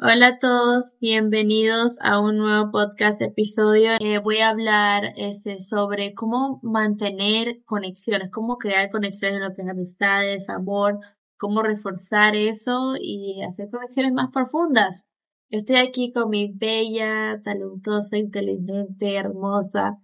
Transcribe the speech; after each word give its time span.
Hola 0.00 0.28
a 0.28 0.38
todos, 0.38 0.96
bienvenidos 1.00 1.96
a 2.00 2.20
un 2.20 2.36
nuevo 2.36 2.70
podcast 2.70 3.20
episodio. 3.20 3.94
Eh, 3.98 4.20
voy 4.20 4.38
a 4.38 4.50
hablar 4.50 5.12
este, 5.16 5.58
sobre 5.58 6.14
cómo 6.14 6.60
mantener 6.62 7.64
conexiones, 7.64 8.30
cómo 8.30 8.58
crear 8.58 8.90
conexiones 8.90 9.38
en 9.38 9.42
lo 9.42 9.54
que 9.54 9.62
es 9.62 9.68
amistades, 9.68 10.50
amor, 10.50 11.00
cómo 11.36 11.62
reforzar 11.62 12.36
eso 12.36 12.94
y 13.00 13.42
hacer 13.42 13.70
conexiones 13.70 14.12
más 14.12 14.28
profundas. 14.32 15.04
Estoy 15.50 15.76
aquí 15.78 16.12
con 16.12 16.30
mi 16.30 16.52
bella, 16.54 17.42
talentosa, 17.42 18.18
inteligente, 18.18 19.16
hermosa. 19.16 19.98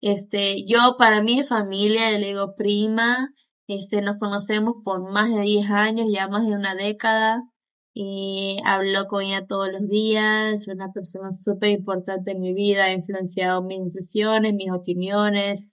Este, 0.00 0.64
yo 0.64 0.94
para 0.96 1.22
mi 1.22 1.42
familia, 1.42 2.12
le 2.12 2.28
digo 2.28 2.54
prima, 2.54 3.34
este, 3.66 4.00
nos 4.00 4.16
conocemos 4.18 4.76
por 4.84 5.10
más 5.10 5.34
de 5.34 5.40
10 5.40 5.70
años, 5.70 6.06
ya 6.08 6.28
más 6.28 6.46
de 6.46 6.52
una 6.52 6.76
década 6.76 7.49
y 7.92 8.58
hablo 8.64 9.06
con 9.08 9.22
ella 9.22 9.46
todos 9.46 9.72
los 9.72 9.88
días, 9.88 10.62
es 10.62 10.68
una 10.68 10.92
persona 10.92 11.32
súper 11.32 11.70
importante 11.70 12.32
en 12.32 12.40
mi 12.40 12.54
vida, 12.54 12.84
ha 12.84 12.92
influenciado 12.92 13.62
mis 13.62 13.92
decisiones, 13.94 14.54
mis 14.54 14.70
opiniones, 14.70 15.66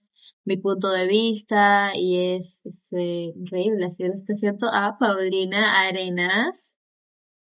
mi 0.46 0.58
punto 0.58 0.90
de 0.92 1.08
vista 1.08 1.92
y 1.94 2.36
es, 2.36 2.62
eh, 2.94 3.34
increíble. 3.36 3.86
Así 3.86 4.04
te 4.26 4.34
siento 4.34 4.68
a 4.72 4.98
Paulina 4.98 5.82
Arenas. 5.88 6.78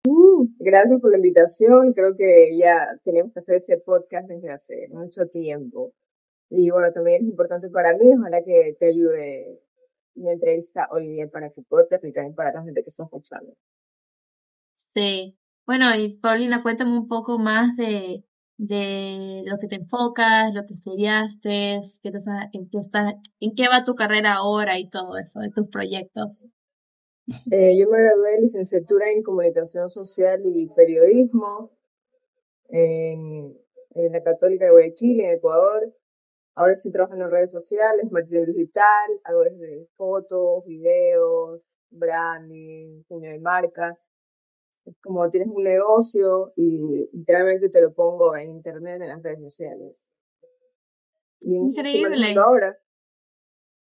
Uh, 0.06 0.46
gracias 0.58 1.00
por 1.00 1.10
la 1.10 1.16
invitación. 1.16 1.92
Creo 1.94 2.16
que 2.16 2.56
ya 2.58 2.86
teníamos 3.02 3.32
que 3.32 3.40
hacer 3.40 3.56
ese 3.56 3.78
podcast 3.78 4.28
desde 4.28 4.50
hace 4.50 4.88
mucho 4.90 5.26
tiempo. 5.28 5.94
Y 6.50 6.70
bueno, 6.70 6.92
también 6.92 7.22
es 7.22 7.30
importante 7.30 7.68
para 7.72 7.96
mí, 7.96 8.12
ojalá 8.14 8.44
que 8.44 8.76
te 8.78 8.86
ayude 8.90 9.58
mi 10.14 10.30
entrevista 10.30 10.86
hoy 10.90 11.08
día 11.08 11.28
para 11.28 11.50
que 11.50 11.62
puedas 11.62 11.88
y 11.90 12.12
también 12.12 12.34
para 12.34 12.52
la 12.52 12.62
gente 12.62 12.82
que 12.82 12.90
está 12.90 13.04
escuchando. 13.04 13.54
Sí. 14.90 15.36
Bueno, 15.66 15.94
y 15.96 16.16
Paulina, 16.16 16.62
cuéntame 16.62 16.96
un 16.96 17.08
poco 17.08 17.38
más 17.38 17.76
de, 17.76 18.24
de 18.58 19.42
lo 19.46 19.58
que 19.58 19.68
te 19.68 19.76
enfocas, 19.76 20.52
lo 20.52 20.66
que 20.66 20.74
estudiaste, 20.74 21.80
qué 22.02 22.10
te 22.10 22.18
en, 22.52 22.68
qué 22.68 22.78
estás, 22.78 23.14
en 23.40 23.54
qué 23.54 23.68
va 23.68 23.84
tu 23.84 23.94
carrera 23.94 24.34
ahora 24.34 24.78
y 24.78 24.88
todo 24.88 25.16
eso, 25.16 25.40
de 25.40 25.50
tus 25.50 25.68
proyectos. 25.68 26.46
Eh, 27.50 27.78
yo 27.78 27.88
me 27.88 28.02
gradué 28.02 28.32
de 28.32 28.40
licenciatura 28.40 29.10
en 29.10 29.22
Comunicación 29.22 29.88
Social 29.88 30.42
y 30.44 30.68
Periodismo 30.74 31.70
en, 32.68 33.56
la 33.94 34.22
Católica 34.22 34.64
de 34.64 34.70
Guayaquil, 34.72 35.20
en 35.20 35.36
Ecuador. 35.36 35.92
Ahora 36.54 36.72
estoy 36.74 36.90
trabajando 36.90 37.24
en 37.24 37.30
redes 37.30 37.50
sociales, 37.50 38.10
marketing 38.10 38.52
digital, 38.52 39.10
hago 39.24 39.44
desde 39.44 39.86
fotos, 39.96 40.64
videos, 40.66 41.62
branding, 41.90 42.98
diseño 42.98 43.30
de 43.30 43.38
marca. 43.38 43.98
Como 45.02 45.30
tienes 45.30 45.48
un 45.48 45.62
negocio 45.62 46.52
y 46.56 47.08
literalmente 47.12 47.68
te 47.68 47.80
lo 47.80 47.94
pongo 47.94 48.36
en 48.36 48.50
internet, 48.50 49.00
en 49.00 49.08
las 49.08 49.22
redes 49.22 49.40
sociales. 49.40 50.10
increíble. 51.40 52.34
Ahora. 52.36 52.76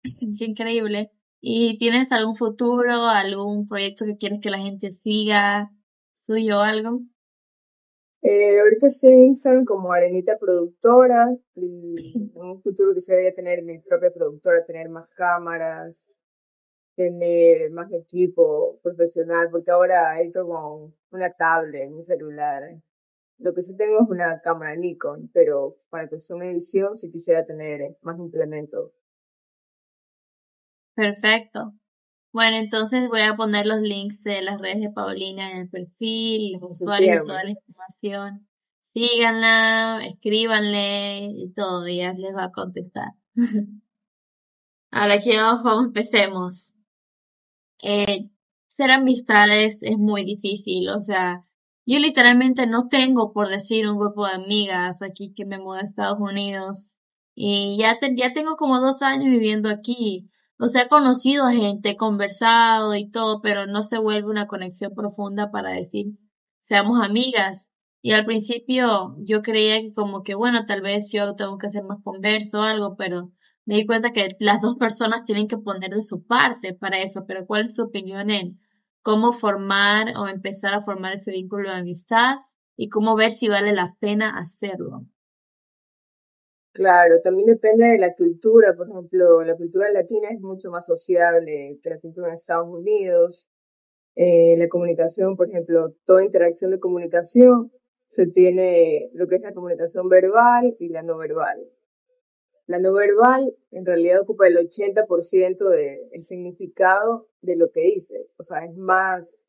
Qué 0.37 0.45
increíble. 0.45 1.11
¿Y 1.41 1.77
tienes 1.77 2.11
algún 2.11 2.35
futuro, 2.35 3.05
algún 3.05 3.67
proyecto 3.67 4.05
que 4.05 4.17
quieres 4.17 4.39
que 4.41 4.49
la 4.49 4.59
gente 4.59 4.91
siga, 4.91 5.71
suyo 6.13 6.57
o 6.57 6.61
algo? 6.61 7.01
Eh, 8.21 8.59
ahorita 8.59 8.87
estoy 8.87 9.13
en 9.13 9.23
Instagram 9.23 9.63
como 9.63 9.93
Arenita 9.93 10.37
Productora 10.37 11.33
y 11.55 11.95
en 12.35 12.41
un 12.41 12.61
futuro 12.61 12.93
quisiera 12.93 13.33
tener 13.33 13.63
mi 13.63 13.79
propia 13.79 14.11
productora, 14.11 14.65
tener 14.65 14.89
más 14.89 15.07
cámaras, 15.15 16.09
tener 16.99 17.71
más 17.71 17.89
equipo 17.93 18.77
profesional, 18.83 19.47
porque 19.49 19.71
ahora 19.71 20.21
he 20.21 20.29
como 20.33 20.93
una 21.11 21.31
tablet, 21.31 21.89
un 21.89 22.03
celular. 22.03 22.61
Lo 23.37 23.53
que 23.53 23.61
sí 23.61 23.77
tengo 23.77 24.01
es 24.03 24.09
una 24.09 24.41
cámara 24.41 24.75
Nikon, 24.75 25.29
pero 25.33 25.77
para 25.89 26.09
cuestión 26.09 26.39
de 26.39 26.51
edición 26.51 26.97
sí 26.97 27.09
quisiera 27.09 27.45
tener 27.45 27.95
más 28.01 28.19
implementos. 28.19 28.91
Perfecto. 30.93 31.73
Bueno, 32.33 32.57
entonces 32.57 33.07
voy 33.07 33.21
a 33.21 33.37
poner 33.37 33.65
los 33.65 33.79
links 33.79 34.21
de 34.23 34.41
las 34.41 34.59
redes 34.59 34.81
de 34.81 34.89
Paulina 34.89 35.51
en 35.51 35.57
el 35.59 35.69
perfil, 35.69 36.59
los 36.59 36.71
usuarios, 36.71 37.25
toda 37.25 37.45
la 37.45 37.51
información. 37.51 38.45
Síganla, 38.81 40.05
escríbanle 40.05 41.29
y 41.31 41.53
todo, 41.53 41.85
ella 41.85 42.11
les 42.11 42.35
va 42.35 42.45
a 42.45 42.51
contestar. 42.51 43.13
Ahora 44.91 45.13
aquí 45.13 45.33
vamos, 45.37 45.85
empecemos 45.87 46.73
eh, 47.83 48.29
ser 48.69 48.91
amistades 48.91 49.83
es 49.83 49.97
muy 49.97 50.23
difícil, 50.23 50.89
o 50.89 51.01
sea, 51.01 51.41
yo 51.85 51.99
literalmente 51.99 52.67
no 52.67 52.87
tengo, 52.87 53.33
por 53.33 53.49
decir, 53.49 53.87
un 53.87 53.97
grupo 53.97 54.27
de 54.27 54.33
amigas 54.33 55.01
aquí 55.01 55.33
que 55.35 55.45
me 55.45 55.57
mudé 55.57 55.79
a 55.79 55.83
Estados 55.83 56.19
Unidos 56.19 56.97
y 57.33 57.77
ya, 57.79 57.97
ya 58.15 58.33
tengo 58.33 58.57
como 58.57 58.79
dos 58.79 59.01
años 59.01 59.25
viviendo 59.25 59.69
aquí. 59.69 60.29
O 60.59 60.67
sea, 60.67 60.83
he 60.83 60.87
conocido 60.89 61.45
a 61.47 61.53
gente, 61.53 61.95
conversado 61.97 62.93
y 62.95 63.09
todo, 63.09 63.41
pero 63.41 63.65
no 63.65 63.81
se 63.81 63.97
vuelve 63.97 64.29
una 64.29 64.45
conexión 64.47 64.93
profunda 64.93 65.49
para 65.49 65.71
decir, 65.71 66.07
seamos 66.59 67.01
amigas. 67.01 67.71
Y 68.01 68.11
al 68.11 68.25
principio 68.25 69.15
yo 69.19 69.41
creía 69.41 69.81
que 69.81 69.91
como 69.93 70.21
que, 70.23 70.35
bueno, 70.35 70.65
tal 70.65 70.81
vez 70.81 71.11
yo 71.11 71.35
tengo 71.35 71.57
que 71.57 71.67
hacer 71.67 71.83
más 71.85 72.03
converso 72.03 72.59
o 72.59 72.63
algo, 72.63 72.95
pero 72.97 73.31
me 73.69 73.75
di 73.75 73.85
cuenta 73.85 74.13
que 74.13 74.29
las 74.39 74.61
dos 74.61 74.77
personas 74.77 75.25
tienen 75.25 75.47
que 75.47 75.59
poner 75.59 75.91
de 75.91 76.01
su 76.01 76.25
parte 76.25 76.73
para 76.73 77.03
eso, 77.03 77.25
pero 77.27 77.45
¿cuál 77.45 77.65
es 77.65 77.75
su 77.75 77.83
opinión 77.83 78.31
en 78.31 78.59
cómo 79.03 79.31
formar 79.31 80.07
o 80.17 80.27
empezar 80.27 80.73
a 80.73 80.81
formar 80.81 81.13
ese 81.13 81.29
vínculo 81.29 81.69
de 81.69 81.75
amistad 81.75 82.37
y 82.75 82.89
cómo 82.89 83.15
ver 83.15 83.29
si 83.29 83.47
vale 83.47 83.71
la 83.71 83.95
pena 83.99 84.39
hacerlo? 84.39 85.05
Claro, 86.73 87.21
también 87.23 87.45
depende 87.45 87.85
de 87.85 87.99
la 87.99 88.15
cultura. 88.15 88.75
Por 88.75 88.89
ejemplo, 88.89 89.43
la 89.43 89.55
cultura 89.55 89.91
latina 89.91 90.29
es 90.31 90.41
mucho 90.41 90.71
más 90.71 90.87
sociable 90.87 91.77
que 91.83 91.91
la 91.91 91.99
cultura 91.99 92.29
de 92.29 92.33
Estados 92.33 92.67
Unidos. 92.67 93.51
Eh, 94.15 94.55
la 94.57 94.67
comunicación, 94.67 95.35
por 95.35 95.47
ejemplo, 95.47 95.93
toda 96.05 96.23
interacción 96.23 96.71
de 96.71 96.79
comunicación 96.79 97.71
se 98.07 98.25
tiene 98.25 99.11
lo 99.13 99.27
que 99.27 99.35
es 99.35 99.43
la 99.43 99.53
comunicación 99.53 100.09
verbal 100.09 100.75
y 100.79 100.89
la 100.89 101.03
no 101.03 101.17
verbal. 101.19 101.69
La 102.69 102.77
no 102.77 102.93
verbal 102.93 103.57
en 103.71 103.83
realidad 103.83 104.21
ocupa 104.21 104.47
el 104.47 104.55
80% 104.57 105.69
del 105.69 106.21
significado 106.21 107.27
de 107.41 107.55
lo 107.55 107.71
que 107.71 107.81
dices. 107.81 108.35
O 108.37 108.43
sea, 108.43 108.63
es 108.63 108.77
más 108.77 109.47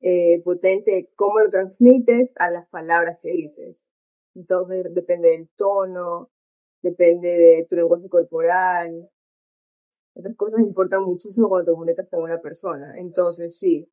eh, 0.00 0.42
potente 0.42 1.08
cómo 1.14 1.38
lo 1.38 1.48
transmites 1.48 2.34
a 2.38 2.50
las 2.50 2.66
palabras 2.66 3.20
que 3.22 3.30
dices. 3.30 3.88
Entonces 4.34 4.92
depende 4.92 5.28
del 5.28 5.48
tono, 5.50 6.32
depende 6.82 7.28
de 7.28 7.66
tu 7.68 7.76
lenguaje 7.76 8.08
corporal. 8.08 9.10
Estas 10.16 10.34
cosas 10.34 10.58
importan 10.58 11.04
muchísimo 11.04 11.48
cuando 11.48 11.66
te 11.66 11.70
comunicas 11.70 12.08
con 12.10 12.24
una 12.24 12.40
persona. 12.40 12.98
Entonces, 12.98 13.56
sí, 13.56 13.88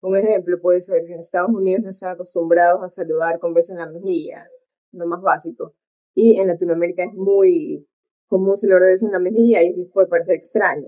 un 0.00 0.16
ejemplo 0.16 0.60
puede 0.60 0.80
ser, 0.80 1.04
si 1.04 1.12
en 1.12 1.20
Estados 1.20 1.50
Unidos 1.54 1.84
no 1.84 1.90
están 1.90 2.14
acostumbrados 2.14 2.82
a 2.82 2.88
saludar 2.88 3.38
con 3.38 3.54
besos 3.54 3.70
en 3.70 3.78
la 3.78 3.88
mejilla, 3.88 4.48
lo 4.90 5.06
más 5.06 5.22
básico. 5.22 5.76
Y 6.14 6.40
en 6.40 6.48
Latinoamérica 6.48 7.04
es 7.04 7.14
muy 7.14 7.86
como 8.28 8.56
se 8.56 8.68
lo 8.68 8.76
en 8.76 9.12
la 9.12 9.18
mejilla 9.18 9.62
y 9.62 9.84
puede 9.86 10.06
parecer 10.06 10.36
extraño. 10.36 10.86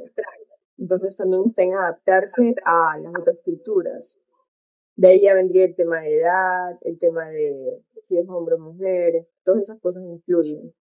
Entonces 0.78 1.16
también 1.16 1.42
está 1.46 1.62
en 1.62 1.74
adaptarse 1.74 2.54
a 2.64 2.98
las 2.98 3.12
otras 3.18 3.36
culturas. 3.44 4.18
De 4.96 5.08
ahí 5.08 5.22
ya 5.22 5.34
vendría 5.34 5.64
el 5.64 5.74
tema 5.74 6.00
de 6.00 6.20
edad, 6.20 6.78
el 6.82 6.98
tema 6.98 7.26
de 7.26 7.82
si 8.02 8.18
es 8.18 8.28
hombre 8.28 8.54
o 8.54 8.58
mujer, 8.58 9.26
todas 9.44 9.62
esas 9.62 9.80
cosas 9.80 10.02
influyen. 10.04 10.74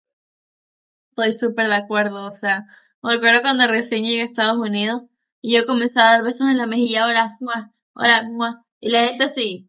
Estoy 1.10 1.32
súper 1.32 1.68
de 1.68 1.74
acuerdo, 1.74 2.26
o 2.26 2.30
sea, 2.30 2.66
me 3.02 3.14
acuerdo 3.14 3.42
cuando 3.42 3.66
recién 3.66 4.04
llegué 4.04 4.22
a 4.22 4.24
Estados 4.24 4.58
Unidos 4.58 5.02
y 5.40 5.56
yo 5.56 5.66
comenzaba 5.66 6.10
a 6.10 6.12
dar 6.14 6.24
besos 6.24 6.48
en 6.48 6.58
la 6.58 6.66
mejilla, 6.66 7.04
ahora, 7.04 7.38
ahora, 7.94 8.64
y 8.80 8.90
la 8.90 9.08
gente 9.08 9.24
así, 9.24 9.68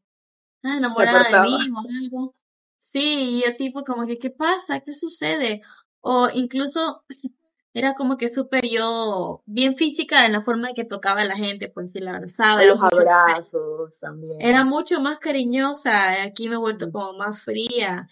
ah, 0.64 0.78
enamorada 0.78 1.42
de 1.42 1.48
mí 1.48 1.56
o 1.72 1.80
algo. 2.04 2.36
Sí, 2.78 3.00
y 3.02 3.44
yo 3.44 3.56
tipo 3.58 3.84
como 3.84 4.06
que, 4.06 4.18
¿qué 4.18 4.30
pasa? 4.30 4.80
¿Qué 4.80 4.94
sucede? 4.94 5.62
O 6.02 6.30
incluso 6.34 7.04
era 7.74 7.94
como 7.94 8.18
que 8.18 8.30
súper 8.30 8.66
yo, 8.68 9.44
bien 9.46 9.76
física 9.76 10.26
en 10.26 10.34
la 10.34 10.42
forma 10.42 10.70
de 10.70 10.74
que 10.74 10.86
tocaba 10.86 11.22
a 11.22 11.26
la 11.26 11.36
gente, 11.36 11.70
pues 11.70 11.92
si 11.92 12.00
la 12.00 12.16
abrazaba. 12.16 12.64
Los 12.64 12.82
abrazos 12.82 14.00
también. 14.00 14.42
Era 14.42 14.64
mucho 14.64 15.00
más 15.00 15.20
cariñosa, 15.20 16.24
aquí 16.24 16.50
me 16.50 16.56
he 16.56 16.60
vuelto 16.60 16.92
como 16.92 17.14
más 17.14 17.44
fría. 17.44 18.08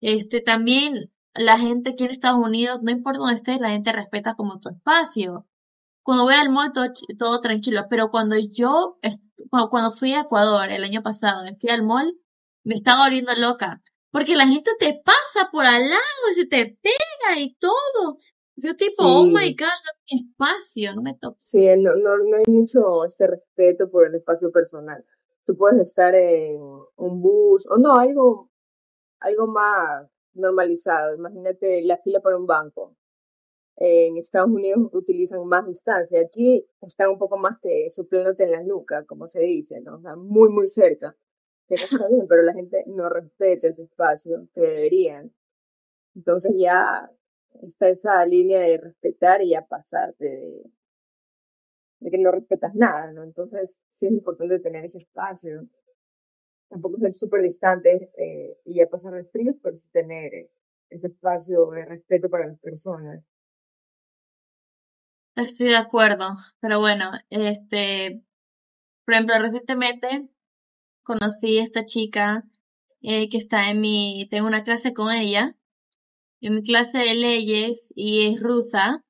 Este, 0.00 0.40
también 0.40 1.10
la 1.34 1.58
gente 1.58 1.90
aquí 1.90 2.04
en 2.04 2.10
Estados 2.10 2.44
Unidos, 2.44 2.80
no 2.82 2.90
importa 2.90 3.18
dónde 3.18 3.34
estés, 3.34 3.60
la 3.60 3.70
gente 3.70 3.92
respeta 3.92 4.34
como 4.34 4.60
tu 4.60 4.68
espacio. 4.68 5.46
Cuando 6.02 6.24
voy 6.24 6.34
al 6.34 6.50
mall, 6.50 6.72
todo, 6.72 7.40
tranquilo, 7.40 7.82
pero 7.90 8.10
cuando 8.10 8.36
yo, 8.38 8.98
cuando 9.70 9.90
fui 9.92 10.14
a 10.14 10.22
Ecuador 10.22 10.70
el 10.70 10.84
año 10.84 11.02
pasado, 11.02 11.44
fui 11.60 11.70
al 11.70 11.82
mall, 11.82 12.18
me 12.64 12.74
estaba 12.74 13.04
volviendo 13.04 13.34
loca 13.34 13.82
porque 14.18 14.34
la 14.34 14.48
gente 14.48 14.72
te 14.80 15.00
pasa 15.04 15.48
por 15.52 15.64
al 15.64 15.88
lado 15.88 16.22
y 16.32 16.34
se 16.34 16.46
te 16.46 16.76
pega 16.82 17.38
y 17.38 17.54
todo. 17.54 18.18
Yo 18.56 18.74
tipo, 18.74 19.04
oh 19.04 19.26
my 19.26 19.54
gosh, 19.54 19.84
mi 20.10 20.28
espacio, 20.28 20.92
no 20.96 21.02
me 21.02 21.14
toques. 21.14 21.40
Sí, 21.44 21.68
no, 21.80 21.94
no, 21.94 22.18
no 22.18 22.36
hay 22.36 22.42
mucho 22.48 23.04
este 23.04 23.28
respeto 23.28 23.88
por 23.88 24.08
el 24.08 24.16
espacio 24.16 24.50
personal. 24.50 25.04
Tú 25.44 25.56
puedes 25.56 25.82
estar 25.82 26.16
en 26.16 26.60
un 26.96 27.22
bus 27.22 27.68
o 27.70 27.78
no, 27.78 27.94
algo, 27.96 28.50
algo 29.20 29.46
más 29.46 30.08
normalizado. 30.34 31.14
Imagínate 31.14 31.80
la 31.84 31.98
fila 31.98 32.20
para 32.20 32.38
un 32.38 32.46
banco. 32.46 32.96
En 33.76 34.16
Estados 34.16 34.50
Unidos 34.50 34.90
utilizan 34.94 35.46
más 35.46 35.64
distancia. 35.64 36.20
Aquí 36.20 36.66
están 36.80 37.10
un 37.10 37.18
poco 37.18 37.38
más 37.38 37.58
que 37.62 37.88
supliéndote 37.90 38.42
en 38.42 38.50
la 38.50 38.64
nuca, 38.64 39.04
como 39.06 39.28
se 39.28 39.38
dice, 39.42 39.80
¿no? 39.80 40.00
O 40.04 40.16
muy, 40.16 40.48
muy 40.48 40.66
cerca. 40.66 41.14
Pero 41.68 42.42
la 42.42 42.54
gente 42.54 42.84
no 42.86 43.08
respeta 43.08 43.68
ese 43.68 43.82
espacio 43.82 44.48
que 44.54 44.60
deberían. 44.60 45.32
Entonces 46.14 46.52
ya 46.56 47.10
está 47.62 47.88
esa 47.88 48.24
línea 48.24 48.60
de 48.60 48.78
respetar 48.78 49.42
y 49.42 49.50
ya 49.50 49.66
pasarte 49.66 50.24
de, 50.24 50.70
de 52.00 52.10
que 52.10 52.18
no 52.18 52.30
respetas 52.30 52.74
nada, 52.74 53.12
¿no? 53.12 53.22
Entonces 53.22 53.80
sí 53.90 54.06
es 54.06 54.12
importante 54.12 54.58
tener 54.60 54.84
ese 54.84 54.98
espacio. 54.98 55.68
Tampoco 56.68 56.96
ser 56.98 57.12
súper 57.12 57.42
distante 57.42 58.10
eh, 58.16 58.58
y 58.64 58.74
ya 58.76 58.86
pasar 58.86 59.14
el 59.14 59.26
frío, 59.26 59.54
pero 59.62 59.74
sí 59.74 59.90
tener 59.90 60.50
ese 60.90 61.08
espacio 61.08 61.70
de 61.70 61.84
respeto 61.84 62.28
para 62.28 62.46
las 62.46 62.58
personas. 62.58 63.22
Estoy 65.34 65.68
de 65.68 65.76
acuerdo, 65.76 66.30
pero 66.60 66.80
bueno, 66.80 67.12
este, 67.30 68.22
por 69.04 69.14
ejemplo, 69.14 69.38
recientemente 69.38 70.28
conocí 71.08 71.58
a 71.58 71.62
esta 71.62 71.86
chica 71.86 72.44
eh, 73.00 73.30
que 73.30 73.38
está 73.38 73.70
en 73.70 73.80
mi, 73.80 74.28
tengo 74.30 74.46
una 74.46 74.62
clase 74.62 74.92
con 74.92 75.10
ella, 75.10 75.56
en 76.42 76.54
mi 76.54 76.62
clase 76.62 76.98
de 76.98 77.14
leyes 77.14 77.92
y 77.94 78.26
es 78.26 78.40
rusa 78.40 79.02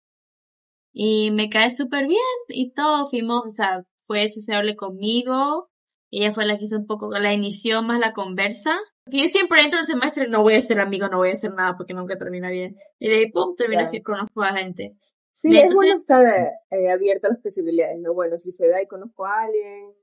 y 0.93 1.33
me 1.33 1.51
cae 1.51 1.77
súper 1.77 2.07
bien 2.07 2.21
y 2.49 2.73
todo, 2.73 3.07
fuimos, 3.11 3.43
o 3.47 3.51
sea, 3.51 3.85
fue 4.07 4.29
sociable 4.29 4.77
conmigo, 4.77 5.71
ella 6.11 6.33
fue 6.33 6.47
la 6.47 6.57
que 6.57 6.67
hizo 6.67 6.77
un 6.77 6.87
poco, 6.87 7.11
la 7.11 7.35
inició 7.35 7.83
más 7.83 7.99
la 7.99 8.13
conversa. 8.13 8.79
Y 9.11 9.23
yo 9.23 9.29
siempre 9.29 9.63
entro 9.63 9.81
el 9.81 9.87
semestre 9.87 10.29
no 10.29 10.43
voy 10.43 10.55
a 10.55 10.61
ser 10.61 10.81
amigo, 10.81 11.09
no 11.09 11.19
voy 11.19 11.31
a 11.31 11.33
hacer 11.33 11.53
nada 11.53 11.77
porque 11.77 11.95
nunca 11.95 12.17
termina 12.17 12.51
bien. 12.51 12.77
Y 12.99 13.09
de 13.09 13.17
ahí, 13.17 13.31
pum, 13.33 13.57
termino 13.57 13.83
así, 13.83 14.03
conozco 14.03 14.43
a 14.43 14.55
gente. 14.55 14.97
Sí, 15.33 15.57
es 15.57 15.75
bueno 15.75 15.97
estar 15.97 16.25
eh, 16.71 16.91
abierta 16.91 17.29
a 17.29 17.31
las 17.31 17.41
posibilidades, 17.41 17.99
¿no? 18.01 18.13
Bueno, 18.13 18.39
si 18.39 18.53
se 18.53 18.69
da 18.69 18.83
y 18.83 18.87
conozco 18.87 19.25
a 19.25 19.43
alguien, 19.43 19.95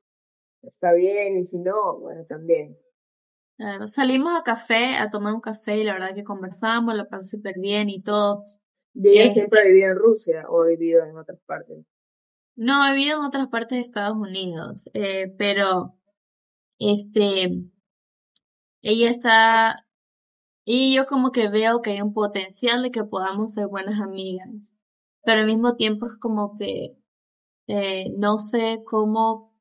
está 0.67 0.94
bien, 0.94 1.38
y 1.38 1.44
si 1.44 1.57
no, 1.57 2.00
bueno, 2.00 2.25
también. 2.25 2.77
Claro, 3.57 3.88
salimos 3.88 4.38
a 4.38 4.44
café, 4.44 4.95
a 4.95 5.09
tomar 5.09 5.33
un 5.33 5.41
café 5.41 5.77
y 5.77 5.83
la 5.83 5.94
verdad 5.94 6.13
que 6.13 6.23
conversamos, 6.23 6.95
la 6.95 7.07
pasó 7.07 7.38
súper 7.38 7.57
bien 7.57 7.89
y 7.89 8.01
todo. 8.01 8.44
¿Y 8.94 9.09
ella 9.09 9.31
siempre 9.31 9.62
ha 9.62 9.65
vivido 9.65 9.91
en 9.91 9.97
Rusia 9.97 10.45
o 10.50 10.63
ha 10.63 10.67
vivido 10.67 11.06
en 11.06 11.17
otras 11.17 11.39
partes? 11.45 11.85
No, 12.56 12.88
he 12.88 12.95
vivido 12.95 13.19
en 13.19 13.25
otras 13.25 13.47
partes 13.47 13.77
de 13.77 13.83
Estados 13.83 14.17
Unidos, 14.17 14.89
eh, 14.94 15.33
pero 15.38 15.95
este, 16.79 17.51
ella 18.81 19.09
está, 19.09 19.85
y 20.65 20.95
yo 20.95 21.06
como 21.06 21.31
que 21.31 21.50
veo 21.50 21.81
que 21.81 21.91
hay 21.91 22.01
un 22.01 22.13
potencial 22.13 22.83
de 22.83 22.91
que 22.91 23.03
podamos 23.03 23.53
ser 23.53 23.67
buenas 23.67 24.00
amigas, 24.00 24.73
pero 25.23 25.41
al 25.41 25.47
mismo 25.47 25.75
tiempo 25.75 26.06
es 26.07 26.15
como 26.17 26.56
que 26.57 26.97
eh, 27.67 28.09
no 28.17 28.39
sé 28.39 28.83
cómo 28.85 29.54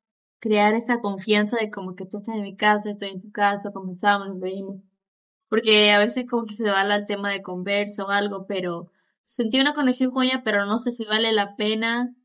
crear 0.45 0.75
esa 0.75 1.01
confianza 1.01 1.57
de 1.57 1.71
como 1.71 1.95
que 1.95 2.05
tú 2.05 2.17
estás 2.17 2.35
en 2.35 2.43
mi 2.43 2.55
casa, 2.55 2.91
estoy 2.91 3.09
en 3.09 3.19
tu 3.19 3.31
casa, 3.31 3.71
comenzamos, 3.73 4.27
nos 4.27 4.39
veimos. 4.39 4.79
Porque 5.49 5.91
a 5.91 5.97
veces 5.97 6.25
como 6.29 6.45
que 6.45 6.53
se 6.53 6.69
va 6.69 6.81
al 6.81 7.07
tema 7.07 7.31
de 7.31 7.41
conversa 7.41 8.05
o 8.05 8.09
algo, 8.09 8.45
pero 8.45 8.91
sentí 9.23 9.59
una 9.59 9.73
conexión 9.73 10.11
con 10.11 10.23
ella, 10.23 10.43
pero 10.45 10.67
no 10.67 10.77
sé 10.77 10.91
si 10.91 11.03
vale 11.03 11.33
la 11.33 11.55
pena 11.55 12.15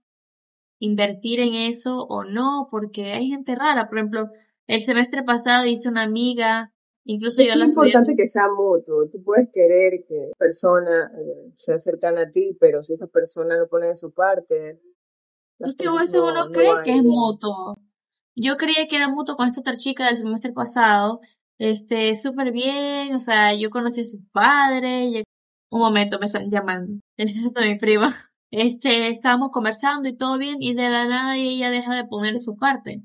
invertir 0.80 1.40
en 1.40 1.54
eso 1.54 2.04
o 2.10 2.24
no, 2.24 2.68
porque 2.70 3.12
hay 3.12 3.28
gente 3.28 3.54
rara. 3.54 3.88
Por 3.88 3.96
ejemplo, 3.96 4.28
el 4.66 4.84
semestre 4.84 5.22
pasado 5.22 5.64
hice 5.64 5.88
una 5.88 6.02
amiga, 6.02 6.74
incluso 7.04 7.42
yo 7.42 7.54
la 7.54 7.64
Es 7.64 7.70
importante 7.70 8.14
que 8.14 8.28
sea 8.28 8.48
mutuo. 8.50 9.08
Tú 9.10 9.22
puedes 9.22 9.48
querer 9.50 10.04
que 10.06 10.32
persona 10.36 11.10
eh, 11.14 11.52
se 11.56 11.72
acercan 11.72 12.18
a 12.18 12.30
ti, 12.30 12.54
pero 12.60 12.82
si 12.82 12.92
esa 12.92 13.06
persona 13.06 13.56
no 13.56 13.66
pone 13.66 13.86
de 13.86 13.96
su 13.96 14.12
parte. 14.12 14.78
Es 15.58 15.74
que 15.74 15.88
a 15.88 15.92
veces 15.92 16.20
uno 16.20 16.50
cree 16.52 16.70
que 16.84 16.96
es 16.96 17.02
mutuo. 17.02 17.78
Yo 18.36 18.56
creía 18.56 18.86
que 18.88 18.96
era 18.96 19.08
mutuo 19.08 19.36
con 19.36 19.46
esta 19.48 19.60
otra 19.60 19.76
chica 19.76 20.06
del 20.06 20.16
semestre 20.16 20.52
pasado. 20.52 21.20
Este, 21.58 22.14
súper 22.14 22.52
bien, 22.52 23.14
o 23.14 23.18
sea, 23.18 23.54
yo 23.54 23.70
conocí 23.70 24.00
a 24.02 24.04
su 24.04 24.24
padre. 24.32 25.24
Un 25.70 25.80
momento, 25.80 26.18
me 26.18 26.26
están 26.26 26.50
llamando. 26.50 27.00
Es 27.16 27.34
mi 27.34 27.78
prima. 27.78 28.14
Este, 28.50 29.08
estábamos 29.08 29.50
conversando 29.52 30.08
y 30.08 30.16
todo 30.16 30.36
bien, 30.38 30.56
y 30.60 30.74
de 30.74 30.90
la 30.90 31.06
nada 31.06 31.36
ella 31.36 31.70
deja 31.70 31.94
de 31.94 32.04
poner 32.04 32.38
su 32.40 32.56
parte. 32.56 33.02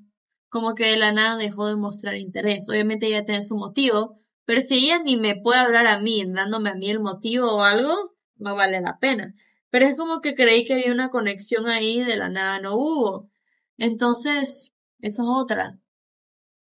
Como 0.49 0.73
que 0.75 0.85
de 0.87 0.97
la 0.97 1.11
nada 1.11 1.37
dejó 1.37 1.67
de 1.67 1.75
mostrar 1.75 2.15
interés. 2.15 2.67
Obviamente 2.69 3.07
ella 3.07 3.25
tiene 3.25 3.43
su 3.43 3.57
motivo, 3.57 4.19
pero 4.45 4.61
si 4.61 4.75
ella 4.75 4.99
ni 5.03 5.17
me 5.17 5.35
puede 5.35 5.59
hablar 5.59 5.87
a 5.87 5.99
mí, 5.99 6.23
dándome 6.25 6.69
a 6.69 6.75
mí 6.75 6.89
el 6.89 6.99
motivo 6.99 7.51
o 7.51 7.61
algo, 7.63 8.15
no 8.37 8.55
vale 8.55 8.81
la 8.81 8.97
pena. 8.99 9.35
Pero 9.69 9.87
es 9.87 9.97
como 9.97 10.21
que 10.21 10.35
creí 10.35 10.65
que 10.65 10.73
había 10.73 10.91
una 10.91 11.09
conexión 11.09 11.67
ahí, 11.67 12.03
de 12.03 12.15
la 12.17 12.29
nada 12.29 12.59
no 12.61 12.75
hubo. 12.75 13.29
Entonces, 13.77 14.73
esa 15.07 15.21
es 15.21 15.27
otra. 15.27 15.79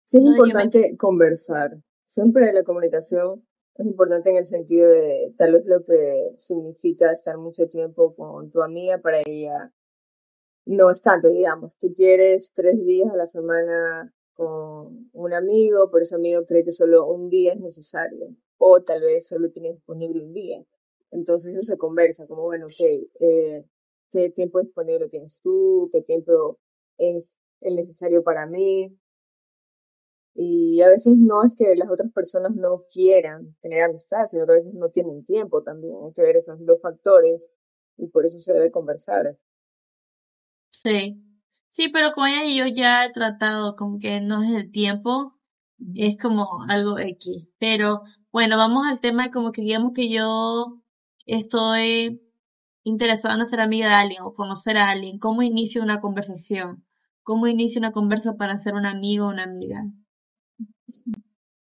Sí, 0.06 0.18
es 0.18 0.24
importante 0.24 0.96
conversar. 0.96 1.78
Siempre 2.04 2.52
la 2.52 2.62
comunicación 2.62 3.46
es 3.74 3.86
importante 3.86 4.30
en 4.30 4.36
el 4.36 4.46
sentido 4.46 4.88
de 4.88 5.34
tal 5.36 5.54
vez 5.54 5.66
lo 5.66 5.84
que 5.84 6.34
significa 6.38 7.12
estar 7.12 7.38
mucho 7.38 7.68
tiempo 7.68 8.14
con 8.14 8.50
tu 8.50 8.62
amiga 8.62 8.98
para 8.98 9.20
ella 9.26 9.72
no 10.66 10.90
es 10.90 11.00
tanto, 11.00 11.30
digamos, 11.30 11.78
tú 11.78 11.94
quieres 11.94 12.52
tres 12.52 12.84
días 12.84 13.08
a 13.10 13.16
la 13.16 13.26
semana 13.26 14.12
con 14.34 15.08
un 15.12 15.32
amigo, 15.32 15.90
por 15.90 16.02
ese 16.02 16.16
amigo 16.16 16.44
cree 16.44 16.64
que 16.64 16.72
solo 16.72 17.06
un 17.06 17.30
día 17.30 17.52
es 17.52 17.60
necesario, 17.60 18.34
o 18.58 18.82
tal 18.82 19.00
vez 19.02 19.28
solo 19.28 19.50
tiene 19.50 19.72
disponible 19.72 20.24
un 20.24 20.32
día. 20.32 20.64
Entonces 21.12 21.52
eso 21.52 21.62
se 21.62 21.78
conversa, 21.78 22.26
como 22.26 22.42
bueno, 22.42 22.66
ok, 22.66 23.08
eh, 23.20 23.64
¿qué 24.10 24.30
tiempo 24.30 24.60
disponible 24.60 25.08
tienes 25.08 25.40
tú? 25.40 25.88
¿Qué 25.92 26.02
tiempo 26.02 26.58
es 26.98 27.38
el 27.60 27.76
necesario 27.76 28.22
para 28.22 28.46
mí. 28.46 28.96
Y 30.34 30.82
a 30.82 30.88
veces 30.88 31.14
no 31.16 31.44
es 31.44 31.54
que 31.56 31.74
las 31.76 31.90
otras 31.90 32.12
personas 32.12 32.54
no 32.54 32.84
quieran 32.92 33.56
tener 33.62 33.82
amistad, 33.82 34.26
sino 34.26 34.44
que 34.44 34.52
a 34.52 34.56
veces 34.56 34.74
no 34.74 34.90
tienen 34.90 35.24
tiempo 35.24 35.62
también. 35.62 35.96
Hay 36.04 36.12
que 36.12 36.22
ver 36.22 36.36
esos 36.36 36.64
dos 36.64 36.80
factores 36.82 37.48
y 37.96 38.08
por 38.08 38.26
eso 38.26 38.38
se 38.40 38.52
debe 38.52 38.70
conversar. 38.70 39.38
Sí. 40.82 41.22
Sí, 41.70 41.90
pero 41.92 42.12
con 42.12 42.28
ella 42.28 42.64
yo 42.64 42.72
ya 42.74 43.04
he 43.04 43.12
tratado 43.12 43.76
como 43.76 43.98
que 43.98 44.22
no 44.22 44.42
es 44.42 44.50
el 44.54 44.70
tiempo, 44.70 45.34
es 45.94 46.16
como 46.16 46.62
algo 46.68 46.98
X. 46.98 47.48
Pero 47.58 48.02
bueno, 48.32 48.56
vamos 48.56 48.86
al 48.86 49.00
tema 49.00 49.24
de 49.24 49.30
como 49.30 49.52
que 49.52 49.60
digamos 49.62 49.92
que 49.94 50.08
yo 50.08 50.82
estoy 51.26 52.22
interesado 52.82 53.38
en 53.38 53.46
ser 53.46 53.60
amiga 53.60 53.88
de 53.88 53.94
alguien 53.94 54.22
o 54.22 54.32
conocer 54.32 54.78
a 54.78 54.88
alguien. 54.90 55.18
¿Cómo 55.18 55.42
inicio 55.42 55.82
una 55.82 56.00
conversación? 56.00 56.85
¿Cómo 57.26 57.48
inicio 57.48 57.80
una 57.80 57.90
conversa 57.90 58.36
para 58.36 58.56
ser 58.56 58.74
un 58.74 58.86
amigo 58.86 59.26
o 59.26 59.30
una 59.30 59.42
amiga? 59.42 59.84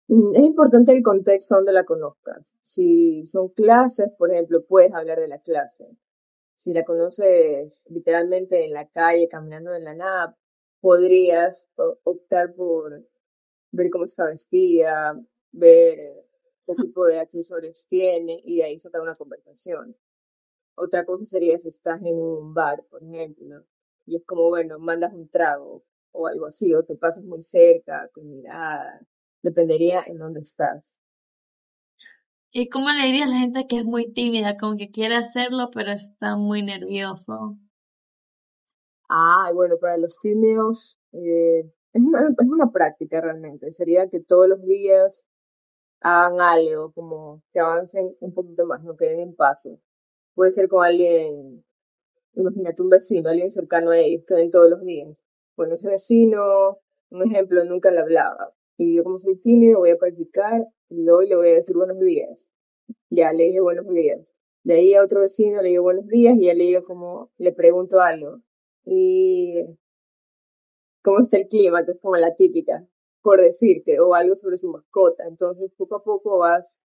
Mm, 0.10 0.36
es 0.36 0.44
importante 0.44 0.92
el 0.92 1.02
contexto 1.02 1.56
donde 1.56 1.72
la 1.72 1.86
conozcas. 1.86 2.58
Si 2.60 3.26
son 3.26 3.48
clases, 3.48 4.10
por 4.18 4.34
ejemplo, 4.34 4.66
puedes 4.66 4.94
hablar 4.94 5.22
de 5.22 5.30
la 5.30 5.40
clase. 5.40 5.88
Si 6.58 6.74
la 6.74 6.84
conoces 6.84 7.86
literalmente 7.90 8.66
en 8.66 8.74
la 8.74 8.90
calle, 8.90 9.30
caminando 9.30 9.74
en 9.74 9.86
la 9.86 9.96
nada, 9.96 10.38
podrías 10.82 11.70
optar 12.04 12.54
por 12.56 13.02
ver 13.72 13.90
cómo 13.90 14.04
está 14.04 14.26
vestida, 14.26 15.18
ver 15.54 15.98
qué 16.68 16.76
tipo 16.76 17.06
de 17.06 17.22
accesorios 17.22 17.88
tiene 17.88 18.38
y 18.44 18.58
de 18.58 18.66
ahí 18.66 18.78
sacar 18.78 19.00
una 19.00 19.16
conversación. 19.16 19.96
Otra 20.76 21.06
cosa 21.06 21.24
sería 21.24 21.58
si 21.58 21.70
estás 21.70 22.02
en 22.02 22.18
un 22.18 22.54
bar, 22.54 22.84
por 22.90 23.02
ejemplo, 23.02 23.64
y 24.06 24.18
es 24.18 24.26
como, 24.26 24.50
bueno, 24.50 24.80
mandas 24.80 25.14
un 25.14 25.30
trago 25.30 25.84
o 26.12 26.28
algo 26.28 26.46
así, 26.46 26.74
o 26.74 26.84
te 26.84 26.96
pasas 26.96 27.24
muy 27.24 27.42
cerca 27.42 28.10
con 28.14 28.30
mirada, 28.30 29.02
dependería 29.42 30.04
en 30.06 30.18
dónde 30.18 30.42
estás. 30.42 31.00
¿Y 32.52 32.70
cómo 32.70 32.90
le 32.92 33.08
dirías 33.08 33.30
a 33.30 33.34
la 33.34 33.40
gente 33.40 33.66
que 33.68 33.78
es 33.78 33.88
muy 33.88 34.14
tímida, 34.14 34.58
como 34.58 34.78
que 34.78 34.92
quiere 34.92 35.16
hacerlo, 35.16 35.72
pero 35.74 35.92
está 35.92 36.36
muy 36.36 36.62
nervioso? 36.62 37.58
Ah, 39.10 39.50
bueno, 39.54 39.78
para 39.82 39.98
los 39.98 40.20
tímidos 40.20 41.00
eh, 41.14 41.72
es, 41.94 42.02
una, 42.02 42.20
es 42.30 42.48
una 42.48 42.72
práctica 42.72 43.22
realmente. 43.22 43.72
Sería 43.72 44.08
que 44.08 44.20
todos 44.20 44.48
los 44.48 44.64
días 44.64 45.26
hagan 46.02 46.42
algo, 46.42 46.92
como 46.94 47.42
que 47.52 47.60
avancen 47.60 48.16
un 48.20 48.34
poquito 48.34 48.68
más, 48.68 48.84
no 48.84 48.96
que 48.96 49.06
den 49.06 49.30
un 49.30 49.36
paso. 49.36 49.80
Puede 50.36 50.52
ser 50.52 50.68
con 50.68 50.86
alguien 50.86 51.64
imagínate 52.34 52.82
un 52.82 52.90
vecino, 52.90 53.30
alguien 53.30 53.52
cercano 53.52 53.92
a 53.92 54.00
ellos 54.00 54.24
que 54.28 54.36
ven 54.36 54.52
todos 54.52 54.70
los 54.70 54.84
días. 54.84 55.24
Bueno, 55.56 55.76
ese 55.76 55.88
vecino, 55.88 56.80
un 57.10 57.24
ejemplo, 57.24 57.64
nunca 57.66 57.92
le 57.92 58.00
hablaba. 58.00 58.54
Y 58.78 58.96
yo 58.96 59.04
como 59.04 59.20
soy 59.20 59.38
tímido 59.38 59.80
voy 59.80 59.92
a 59.92 59.98
practicar 59.98 60.66
y 60.90 61.04
luego 61.04 61.22
le 61.22 61.36
voy 61.36 61.50
a 61.50 61.54
decir 61.54 61.76
buenos 61.76 62.00
días. 62.00 62.50
Ya 63.10 63.32
le 63.34 63.46
dije 63.46 63.62
buenos 63.62 63.88
días. 63.88 64.34
De 64.64 64.76
ahí 64.76 64.94
a 64.96 65.04
otro 65.04 65.22
vecino 65.22 65.62
le 65.62 65.70
digo 65.70 65.84
buenos 65.84 66.08
días 66.08 66.36
y 66.38 66.46
ya 66.46 66.54
le 66.54 66.64
digo 66.66 66.84
como, 66.84 67.32
le 67.38 67.52
pregunto 67.54 68.00
algo. 68.00 68.42
Y 68.86 69.64
cómo 71.04 71.20
está 71.20 71.38
el 71.38 71.48
clima, 71.48 71.86
que 71.86 71.92
es 71.92 72.00
como 72.02 72.16
la 72.18 72.36
típica. 72.36 72.86
por 73.22 73.40
decirte, 73.42 74.00
o 74.02 74.14
algo 74.16 74.36
sobre 74.36 74.58
su 74.58 74.70
mascota. 74.70 75.24
Entonces, 75.28 75.74
poco 75.78 75.96
a 75.96 76.04
poco 76.04 76.40
vas 76.40 76.80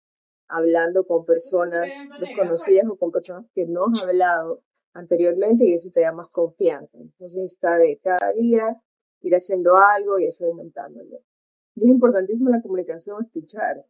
hablando 0.49 1.07
con 1.07 1.25
personas 1.25 1.91
desconocidas 2.21 2.87
o 2.91 2.97
con 2.97 3.13
personas 3.13 3.47
que 3.55 3.67
no 3.67 3.87
has 3.87 4.03
hablado 4.03 4.63
anteriormente 4.95 5.65
y 5.65 5.75
eso 5.75 5.91
te 5.91 6.01
da 6.01 6.13
más 6.13 6.29
confianza. 6.29 6.99
Entonces 6.99 7.53
está 7.53 7.77
de 7.77 7.99
cada 8.03 8.33
día 8.33 8.81
ir 9.21 9.35
haciendo 9.35 9.77
algo 9.77 10.19
y 10.19 10.27
eso 10.27 10.49
inventándolo. 10.49 11.21
Y 11.75 11.85
es 11.85 11.91
importantísimo 11.91 12.51
la 12.51 12.63
comunicación, 12.63 13.25
escuchar. 13.25 13.85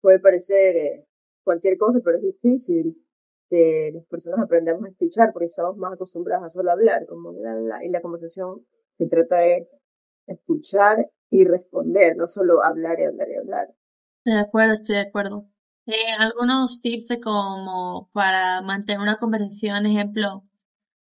Puede 0.00 0.18
parecer 0.18 0.76
eh, 0.76 1.06
cualquier 1.44 1.78
cosa, 1.78 2.00
pero 2.04 2.18
es 2.18 2.22
difícil 2.22 3.02
que 3.48 3.92
las 3.94 4.04
personas 4.06 4.40
aprendamos 4.40 4.84
a 4.84 4.88
escuchar 4.88 5.32
porque 5.32 5.46
estamos 5.46 5.76
más 5.76 5.94
acostumbrados 5.94 6.44
a 6.44 6.48
solo 6.48 6.70
hablar, 6.70 7.06
como 7.06 7.32
y 7.82 7.88
la 7.88 8.00
conversación 8.02 8.66
se 8.98 9.06
trata 9.06 9.38
de 9.38 9.68
escuchar 10.26 11.10
y 11.30 11.44
responder, 11.44 12.16
no 12.16 12.26
solo 12.26 12.64
hablar 12.64 12.98
y 12.98 13.04
hablar 13.04 13.28
y 13.30 13.34
hablar. 13.36 13.74
De 14.24 14.34
acuerdo, 14.34 14.72
estoy 14.72 14.96
de 14.96 15.02
acuerdo. 15.02 15.48
Eh, 15.86 16.12
algunos 16.18 16.80
tips 16.80 17.08
de 17.08 17.20
como 17.20 18.10
para 18.12 18.60
mantener 18.60 19.00
una 19.00 19.18
conversación, 19.18 19.86
ejemplo, 19.86 20.42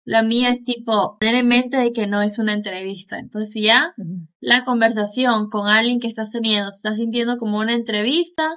la 0.04 0.22
mía 0.22 0.50
es 0.50 0.64
tipo, 0.64 1.16
tener 1.18 1.34
en 1.34 1.48
mente 1.48 1.76
de 1.76 1.92
que 1.92 2.06
no 2.06 2.22
es 2.22 2.38
una 2.38 2.52
entrevista. 2.52 3.18
Entonces 3.18 3.62
ya 3.62 3.94
la 4.40 4.64
conversación 4.64 5.50
con 5.50 5.66
alguien 5.66 6.00
que 6.00 6.06
estás 6.06 6.30
teniendo, 6.30 6.70
estás 6.70 6.96
sintiendo 6.96 7.36
como 7.36 7.58
una 7.58 7.74
entrevista. 7.74 8.56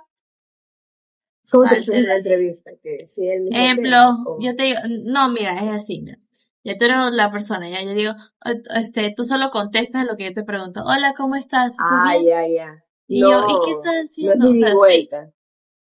¿Cómo 1.52 1.68
te 1.68 2.00
una 2.00 2.16
entrevista? 2.16 2.72
Que 2.82 3.06
si 3.06 3.28
Ejemplo, 3.28 4.38
yo 4.40 4.56
te 4.56 4.64
digo, 4.64 4.80
no, 5.04 5.28
mira, 5.30 5.56
es 5.56 5.70
así, 5.72 6.02
mira. 6.02 6.18
Ya 6.64 6.78
tú 6.78 6.86
eres 6.86 6.98
la 7.14 7.32
persona, 7.32 7.68
ya 7.68 7.82
yo 7.82 7.94
digo, 7.94 8.14
este, 8.76 9.12
tú 9.14 9.26
solo 9.26 9.50
contestas 9.50 10.06
lo 10.06 10.16
que 10.16 10.26
yo 10.26 10.34
te 10.34 10.44
pregunto. 10.44 10.84
Hola, 10.86 11.16
¿cómo 11.18 11.36
estás? 11.36 11.74
Ah, 11.80 12.16
ya, 12.24 12.48
ya. 12.48 12.86
Y 13.08 13.22
yo, 13.22 13.46
¿y 13.50 13.66
qué 13.66 13.72
estás 13.72 13.96
haciendo? 13.96 14.46
No 14.46 14.54
es 14.54 14.74
vuelta. 14.74 15.34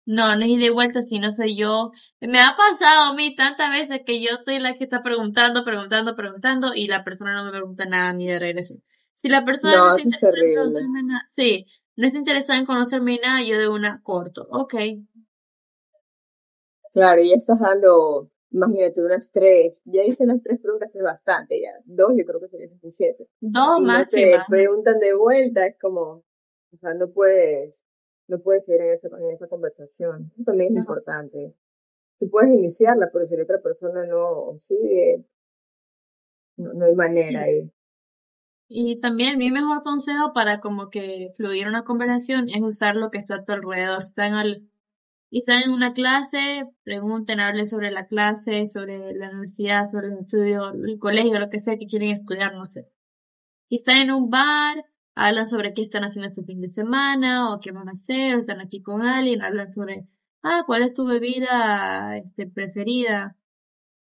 No, 0.09 0.35
no 0.35 0.43
es 0.43 0.57
de 0.57 0.71
vuelta, 0.71 1.03
si 1.03 1.19
no 1.19 1.31
soy 1.31 1.55
yo. 1.55 1.91
Me 2.19 2.39
ha 2.39 2.55
pasado 2.57 3.11
a 3.11 3.13
mí 3.13 3.35
tantas 3.35 3.69
veces 3.69 4.01
que 4.03 4.19
yo 4.19 4.29
soy 4.43 4.57
la 4.57 4.75
que 4.75 4.85
está 4.85 5.03
preguntando, 5.03 5.63
preguntando, 5.63 6.15
preguntando 6.15 6.73
y 6.73 6.87
la 6.87 7.03
persona 7.03 7.35
no 7.35 7.45
me 7.45 7.51
pregunta 7.51 7.85
nada 7.85 8.11
ni 8.13 8.25
de 8.25 8.39
regreso. 8.39 8.73
Si 9.17 9.29
la 9.29 9.45
persona 9.45 9.77
no, 9.77 9.95
es 9.95 10.03
interesada 10.03 10.79
en 10.79 11.05
nada, 11.05 11.21
sí, 11.27 11.67
no 11.95 12.07
es 12.07 12.15
interesada 12.15 12.57
en 12.57 12.65
conocerme 12.65 13.19
nada, 13.21 13.43
yo 13.43 13.59
de 13.59 13.67
una 13.67 14.01
corto, 14.01 14.47
ok. 14.49 14.73
Claro, 16.91 17.21
ya 17.21 17.35
estás 17.35 17.59
dando, 17.59 18.31
imagínate, 18.49 19.03
unas 19.03 19.29
tres, 19.29 19.79
ya 19.85 20.01
dicen 20.01 20.29
las 20.29 20.41
tres 20.41 20.59
preguntas 20.59 20.89
que 20.91 20.97
es 20.97 21.03
bastante, 21.03 21.61
ya, 21.61 21.69
dos 21.85 22.13
yo 22.17 22.25
creo 22.25 22.39
que 22.39 22.47
sería 22.47 22.67
suficiente. 22.67 23.27
Dos 23.41 23.79
más. 23.81 24.09
te 24.09 24.39
preguntan 24.49 24.97
de 24.97 25.13
vuelta, 25.13 25.67
es 25.67 25.77
como, 25.79 26.23
o 26.71 26.77
sea, 26.81 26.95
no 26.95 27.11
puedes 27.11 27.85
no 28.29 28.39
puedes 28.39 28.65
seguir 28.65 28.81
en 28.81 28.93
esa, 28.93 29.07
en 29.07 29.31
esa 29.31 29.47
conversación. 29.47 30.31
Eso 30.35 30.45
también 30.45 30.73
es 30.73 30.79
importante. 30.79 31.53
Tú 32.19 32.29
puedes 32.29 32.51
iniciarla, 32.53 33.09
pero 33.11 33.25
si 33.25 33.35
la 33.35 33.43
otra 33.43 33.61
persona 33.61 34.05
no 34.05 34.57
sigue, 34.57 35.25
no, 36.57 36.73
no 36.73 36.85
hay 36.85 36.95
manera 36.95 37.41
ahí. 37.41 37.71
Y 38.67 38.99
también 38.99 39.39
mi 39.39 39.49
mejor 39.49 39.81
consejo 39.81 40.31
para 40.31 40.59
como 40.59 40.91
que 40.91 41.33
fluir 41.35 41.67
una 41.67 41.83
conversación 41.83 42.49
es 42.49 42.61
usar 42.61 42.95
lo 42.95 43.09
que 43.09 43.17
está 43.17 43.35
a 43.35 43.43
tu 43.43 43.51
alrededor. 43.53 44.01
Están 44.01 44.33
al, 44.33 44.69
y 45.31 45.39
están 45.39 45.63
en 45.63 45.71
una 45.71 45.93
clase, 45.93 46.65
pregunten, 46.83 47.39
hablen 47.39 47.67
sobre 47.67 47.89
la 47.89 48.05
clase, 48.05 48.67
sobre 48.67 49.13
la 49.15 49.29
universidad, 49.29 49.85
sobre 49.85 50.09
el 50.09 50.19
estudio, 50.19 50.71
el 50.71 50.99
colegio, 50.99 51.39
lo 51.39 51.49
que 51.49 51.59
sea 51.59 51.77
que 51.77 51.87
quieren 51.87 52.11
estudiar, 52.11 52.53
no 52.53 52.65
sé. 52.65 52.87
Y 53.69 53.77
están 53.77 53.97
en 53.97 54.11
un 54.11 54.29
bar, 54.29 54.85
hablan 55.15 55.45
sobre 55.45 55.73
qué 55.73 55.81
están 55.81 56.03
haciendo 56.03 56.27
este 56.27 56.43
fin 56.43 56.61
de 56.61 56.67
semana 56.67 57.53
o 57.53 57.59
qué 57.59 57.71
van 57.71 57.89
a 57.89 57.93
hacer, 57.93 58.35
o 58.35 58.39
están 58.39 58.61
aquí 58.61 58.81
con 58.81 59.01
alguien, 59.01 59.41
hablan 59.41 59.71
sobre, 59.73 60.07
ah, 60.43 60.63
¿cuál 60.65 60.83
es 60.83 60.93
tu 60.93 61.05
bebida 61.05 62.17
este, 62.17 62.47
preferida? 62.47 63.37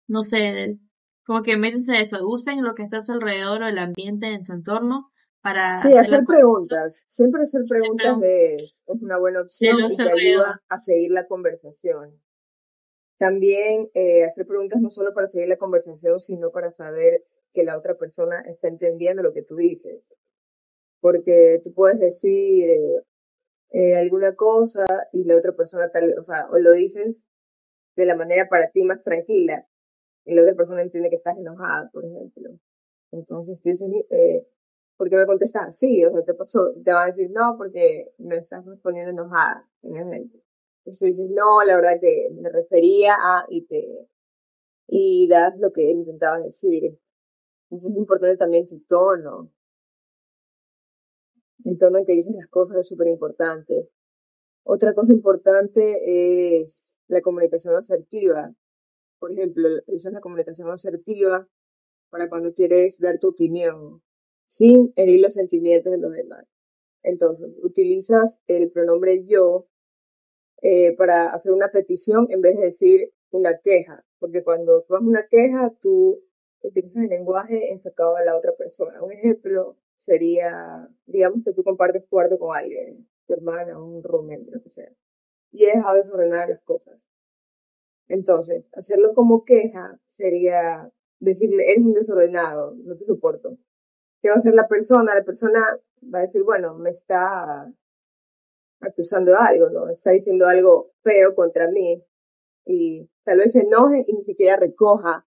No 0.08 0.22
sé, 0.22 0.78
como 1.24 1.42
que 1.42 1.56
métense 1.56 2.00
eso, 2.00 2.26
usen 2.26 2.62
lo 2.62 2.74
que 2.74 2.82
está 2.82 2.98
a 2.98 3.02
su 3.02 3.12
alrededor 3.12 3.62
o 3.62 3.68
el 3.68 3.78
ambiente 3.78 4.26
en 4.26 4.44
tu 4.44 4.52
entorno 4.52 5.10
para... 5.40 5.78
Sí, 5.78 5.96
hacer, 5.96 6.24
preguntas, 6.26 7.04
siempre 7.08 7.42
hacer 7.42 7.62
preguntas 7.68 8.18
es 8.22 8.76
una 8.86 9.18
buena 9.18 9.42
opción 9.42 9.78
y 9.80 9.96
te 9.96 10.02
ayuda 10.02 10.62
a 10.68 10.80
seguir 10.80 11.12
la 11.12 11.26
conversación. 11.26 12.20
También 13.18 13.88
eh, 13.94 14.24
hacer 14.24 14.46
preguntas 14.46 14.80
no 14.80 14.90
solo 14.90 15.14
para 15.14 15.28
seguir 15.28 15.48
la 15.48 15.56
conversación, 15.56 16.18
sino 16.18 16.50
para 16.50 16.70
saber 16.70 17.22
que 17.52 17.62
la 17.62 17.78
otra 17.78 17.96
persona 17.96 18.40
está 18.40 18.68
entendiendo 18.68 19.22
lo 19.22 19.32
que 19.32 19.42
tú 19.42 19.54
dices 19.56 20.12
porque 21.04 21.60
tú 21.62 21.74
puedes 21.74 22.00
decir 22.00 22.66
eh, 23.72 23.94
alguna 23.94 24.34
cosa 24.34 24.86
y 25.12 25.24
la 25.24 25.36
otra 25.36 25.52
persona 25.52 25.90
tal, 25.90 26.14
o 26.18 26.22
sea, 26.22 26.48
o 26.50 26.56
lo 26.56 26.72
dices 26.72 27.26
de 27.94 28.06
la 28.06 28.16
manera 28.16 28.48
para 28.48 28.70
ti 28.70 28.84
más 28.84 29.04
tranquila 29.04 29.68
y 30.24 30.34
la 30.34 30.40
otra 30.40 30.54
persona 30.54 30.80
entiende 30.80 31.10
que 31.10 31.16
estás 31.16 31.36
enojada, 31.36 31.90
por 31.92 32.06
ejemplo. 32.06 32.58
Entonces 33.12 33.60
tú 33.60 33.68
dices, 33.68 33.86
eh, 34.08 34.46
¿por 34.96 35.10
qué 35.10 35.16
me 35.16 35.26
contestas 35.26 35.66
así? 35.66 36.02
O 36.06 36.10
sea, 36.10 36.24
te 36.24 36.32
pasó, 36.32 36.72
te 36.82 36.94
van 36.94 37.02
a 37.02 37.06
decir, 37.08 37.30
no, 37.30 37.58
porque 37.58 38.14
me 38.16 38.38
estás 38.38 38.64
respondiendo 38.64 39.10
enojada, 39.10 39.68
Entonces 39.82 40.98
tú 40.98 41.04
dices, 41.04 41.28
no, 41.28 41.62
la 41.64 41.76
verdad 41.76 42.00
que 42.00 42.30
me 42.32 42.48
refería 42.48 43.12
a, 43.14 43.44
y 43.50 43.66
te, 43.66 44.08
y 44.88 45.28
das 45.28 45.58
lo 45.58 45.70
que 45.70 45.82
intentabas 45.82 46.44
decir. 46.44 46.98
Entonces 47.64 47.90
es 47.90 47.96
importante 47.98 48.38
también 48.38 48.66
tu 48.66 48.80
tono, 48.88 49.50
el 51.64 51.78
tono 51.78 51.98
en 51.98 52.04
que 52.04 52.12
dices 52.12 52.34
las 52.34 52.46
cosas 52.48 52.78
es 52.78 52.88
súper 52.88 53.08
importante. 53.08 53.88
Otra 54.62 54.94
cosa 54.94 55.12
importante 55.12 56.60
es 56.60 56.98
la 57.08 57.20
comunicación 57.20 57.74
asertiva. 57.74 58.54
Por 59.18 59.32
ejemplo, 59.32 59.68
esa 59.86 60.08
es 60.08 60.14
la 60.14 60.20
comunicación 60.20 60.70
asertiva 60.70 61.48
para 62.10 62.28
cuando 62.28 62.54
quieres 62.54 62.98
dar 63.00 63.18
tu 63.18 63.28
opinión 63.28 64.02
sin 64.46 64.92
herir 64.96 65.20
los 65.22 65.34
sentimientos 65.34 65.90
de 65.90 65.98
los 65.98 66.12
demás. 66.12 66.46
Entonces, 67.02 67.50
utilizas 67.62 68.42
el 68.46 68.70
pronombre 68.70 69.24
yo 69.24 69.66
eh, 70.62 70.94
para 70.96 71.30
hacer 71.30 71.52
una 71.52 71.70
petición 71.70 72.26
en 72.30 72.40
vez 72.40 72.56
de 72.56 72.64
decir 72.64 73.12
una 73.30 73.58
queja, 73.58 74.04
porque 74.18 74.42
cuando 74.44 74.82
tú 74.82 74.94
una 75.00 75.26
queja, 75.28 75.74
tú 75.80 76.22
utilizas 76.62 77.02
el 77.04 77.10
lenguaje 77.10 77.72
enfocado 77.72 78.16
a 78.16 78.24
la 78.24 78.36
otra 78.36 78.52
persona. 78.56 79.02
Un 79.02 79.12
ejemplo 79.12 79.76
sería, 79.96 80.88
digamos 81.06 81.44
que 81.44 81.52
tú 81.52 81.64
compartes 81.64 82.04
cuarto 82.08 82.38
con 82.38 82.56
alguien, 82.56 83.08
tu 83.26 83.34
hermana, 83.34 83.82
un 83.82 84.02
roommate, 84.02 84.50
lo 84.50 84.62
que 84.62 84.70
sea, 84.70 84.90
y 85.50 85.64
he 85.64 85.76
dejado 85.76 85.96
desordenar 85.96 86.48
las 86.48 86.62
cosas. 86.62 87.08
Entonces, 88.08 88.70
hacerlo 88.74 89.14
como 89.14 89.44
queja 89.44 89.98
sería 90.04 90.90
decirle, 91.20 91.70
eres 91.70 91.84
un 91.84 91.94
desordenado, 91.94 92.74
no 92.84 92.94
te 92.96 93.04
soporto. 93.04 93.56
¿Qué 94.20 94.28
va 94.28 94.34
a 94.34 94.38
hacer 94.38 94.54
la 94.54 94.68
persona? 94.68 95.14
La 95.14 95.24
persona 95.24 95.60
va 96.12 96.18
a 96.18 96.22
decir, 96.22 96.42
bueno, 96.42 96.74
me 96.74 96.90
está 96.90 97.72
acusando 98.80 99.38
algo, 99.38 99.70
¿no? 99.70 99.88
Está 99.88 100.10
diciendo 100.10 100.46
algo 100.46 100.92
feo 101.02 101.34
contra 101.34 101.70
mí 101.70 102.02
y 102.66 103.08
tal 103.24 103.38
vez 103.38 103.52
se 103.52 103.60
enoje 103.60 104.04
y 104.06 104.12
ni 104.12 104.22
siquiera 104.22 104.56
recoja 104.56 105.26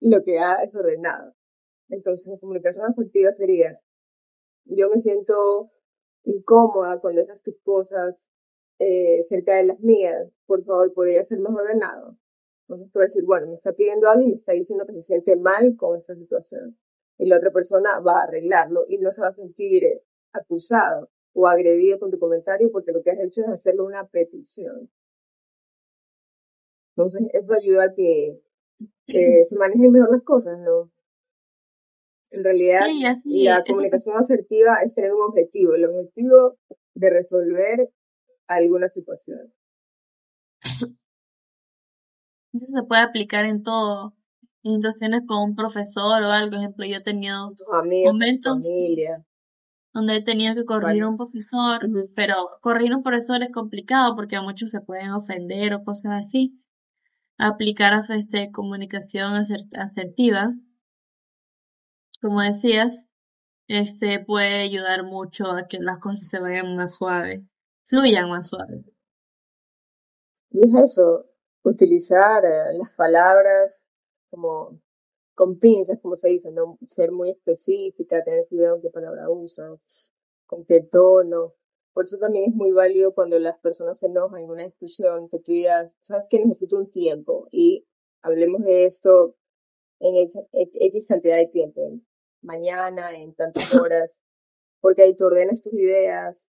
lo 0.00 0.22
que 0.22 0.38
ha 0.38 0.58
desordenado. 0.60 1.34
Entonces, 1.88 2.26
la 2.26 2.38
comunicación 2.38 2.84
asertiva 2.84 3.32
sería, 3.32 3.80
yo 4.68 4.88
me 4.90 4.98
siento 4.98 5.70
incómoda 6.24 7.00
cuando 7.00 7.20
dejas 7.22 7.42
tus 7.42 7.56
cosas 7.62 8.30
eh, 8.78 9.22
cerca 9.22 9.56
de 9.56 9.64
las 9.64 9.80
mías, 9.80 10.36
por 10.46 10.64
favor, 10.64 10.92
podría 10.92 11.24
ser 11.24 11.40
más 11.40 11.54
ordenado. 11.54 12.16
Entonces 12.62 12.88
puedo 12.92 13.04
decir, 13.04 13.24
bueno, 13.24 13.48
me 13.48 13.54
está 13.54 13.72
pidiendo 13.72 14.08
algo 14.08 14.22
y 14.22 14.28
me 14.28 14.34
está 14.34 14.52
diciendo 14.52 14.86
que 14.86 14.92
se 14.92 15.02
siente 15.02 15.36
mal 15.36 15.76
con 15.76 15.96
esta 15.96 16.14
situación. 16.14 16.78
Y 17.18 17.26
la 17.28 17.38
otra 17.38 17.50
persona 17.50 18.00
va 18.00 18.20
a 18.20 18.24
arreglarlo 18.24 18.84
y 18.86 18.98
no 18.98 19.10
se 19.10 19.22
va 19.22 19.28
a 19.28 19.32
sentir 19.32 19.84
acusado 20.32 21.10
o 21.32 21.46
agredido 21.46 21.98
con 21.98 22.10
tu 22.10 22.18
comentario 22.18 22.70
porque 22.70 22.92
lo 22.92 23.02
que 23.02 23.10
has 23.10 23.20
hecho 23.20 23.42
es 23.42 23.48
hacerle 23.48 23.82
una 23.82 24.06
petición. 24.06 24.90
Entonces 26.96 27.28
eso 27.32 27.54
ayuda 27.54 27.84
a 27.84 27.94
que, 27.94 28.40
que 29.06 29.44
se 29.44 29.56
manejen 29.56 29.90
mejor 29.90 30.12
las 30.12 30.22
cosas, 30.22 30.58
¿no? 30.58 30.90
En 32.30 32.44
realidad, 32.44 32.86
la 33.24 33.64
comunicación 33.64 34.16
asertiva 34.18 34.76
es 34.84 34.94
tener 34.94 35.12
un 35.14 35.22
objetivo, 35.22 35.74
el 35.74 35.86
objetivo 35.86 36.58
de 36.94 37.10
resolver 37.10 37.90
alguna 38.46 38.88
situación. 38.88 39.52
Eso 42.52 42.66
se 42.66 42.82
puede 42.82 43.02
aplicar 43.02 43.44
en 43.44 43.62
todo. 43.62 44.14
En 44.64 44.74
situaciones 44.76 45.22
con 45.26 45.50
un 45.50 45.54
profesor 45.54 46.22
o 46.22 46.30
algo. 46.30 46.50
Por 46.50 46.58
ejemplo, 46.58 46.86
yo 46.86 46.96
he 46.96 47.02
tenido 47.02 47.52
momentos 48.04 48.66
donde 49.94 50.16
he 50.16 50.22
tenido 50.22 50.54
que 50.54 50.64
corregir 50.64 51.04
a 51.04 51.08
un 51.08 51.16
profesor, 51.16 51.80
pero 52.14 52.34
corregir 52.60 52.92
a 52.92 52.96
un 52.96 53.02
profesor 53.02 53.42
es 53.42 53.50
complicado 53.50 54.14
porque 54.14 54.36
a 54.36 54.42
muchos 54.42 54.70
se 54.70 54.80
pueden 54.80 55.10
ofender 55.12 55.72
o 55.74 55.82
cosas 55.82 56.12
así. 56.26 56.60
Aplicar 57.38 57.94
a 57.94 58.02
este, 58.14 58.50
comunicación 58.50 59.34
asertiva 59.34 60.52
como 62.20 62.40
decías, 62.42 63.08
este 63.68 64.24
puede 64.24 64.62
ayudar 64.62 65.04
mucho 65.04 65.46
a 65.50 65.68
que 65.68 65.78
las 65.78 65.98
cosas 65.98 66.28
se 66.28 66.40
vayan 66.40 66.76
más 66.76 66.94
suave, 66.96 67.44
fluyan 67.86 68.30
más 68.30 68.48
suave. 68.48 68.84
Y 70.50 70.60
es 70.60 70.74
eso, 70.92 71.26
utilizar 71.62 72.44
eh, 72.44 72.76
las 72.78 72.90
palabras 72.90 73.86
como 74.30 74.80
con 75.34 75.58
pinzas, 75.58 76.00
como 76.00 76.16
se 76.16 76.28
dice, 76.30 76.50
no 76.50 76.78
ser 76.86 77.12
muy 77.12 77.30
específica, 77.30 78.24
tener 78.24 78.48
cuidado 78.48 78.74
con 78.74 78.82
qué 78.82 78.90
palabra 78.90 79.30
usas, 79.30 80.12
con 80.46 80.64
qué 80.64 80.80
tono. 80.80 81.54
Por 81.92 82.04
eso 82.04 82.18
también 82.18 82.50
es 82.50 82.56
muy 82.56 82.72
válido 82.72 83.14
cuando 83.14 83.38
las 83.38 83.58
personas 83.58 83.98
se 83.98 84.06
enojan 84.06 84.40
en 84.40 84.50
una 84.50 84.64
discusión, 84.64 85.28
que 85.28 85.38
tú 85.38 85.52
digas, 85.52 85.96
sabes 86.00 86.24
que 86.28 86.40
necesito 86.44 86.76
un 86.76 86.90
tiempo 86.90 87.48
y 87.52 87.86
hablemos 88.22 88.62
de 88.62 88.86
esto 88.86 89.36
en 90.00 90.30
X 90.52 91.06
cantidad 91.06 91.36
de 91.36 91.48
tiempo, 91.48 92.00
mañana, 92.42 93.12
en 93.12 93.34
tantas 93.34 93.72
horas, 93.74 94.20
porque 94.80 95.02
ahí 95.02 95.16
tú 95.16 95.26
ordenas 95.26 95.62
tus 95.62 95.72
ideas, 95.74 96.50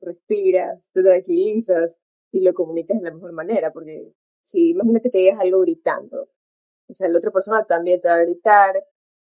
respiras, 0.00 0.90
te 0.92 1.02
tranquilizas 1.02 2.00
y 2.32 2.40
lo 2.40 2.54
comunicas 2.54 2.98
de 2.98 3.04
la 3.04 3.14
mejor 3.14 3.32
manera, 3.32 3.72
porque 3.72 4.12
si 4.42 4.70
imagínate 4.70 5.10
que 5.10 5.18
digas 5.18 5.40
algo 5.40 5.60
gritando, 5.60 6.28
o 6.88 6.94
sea, 6.94 7.08
la 7.08 7.18
otra 7.18 7.30
persona 7.30 7.64
también 7.64 8.00
te 8.00 8.08
va 8.08 8.14
a 8.14 8.22
gritar, 8.22 8.74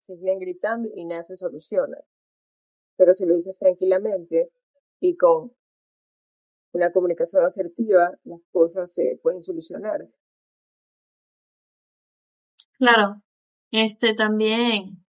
se 0.01 0.17
siguen 0.17 0.39
gritando 0.39 0.89
y 0.95 1.05
nada 1.05 1.23
se 1.23 1.37
soluciona. 1.37 1.99
Pero 2.97 3.13
si 3.15 3.27
lo 3.27 3.35
dices 3.35 3.59
tranquilamente 3.59 4.51
y 4.99 5.17
con 5.17 5.53
una 6.73 6.93
comunicación 6.93 7.45
asertiva, 7.45 8.19
las 8.25 8.41
cosas 8.53 8.93
se 8.93 9.19
pueden 9.23 9.43
solucionar. 9.43 10.09
Claro, 12.79 13.23
este 13.71 14.15
también, 14.15 15.05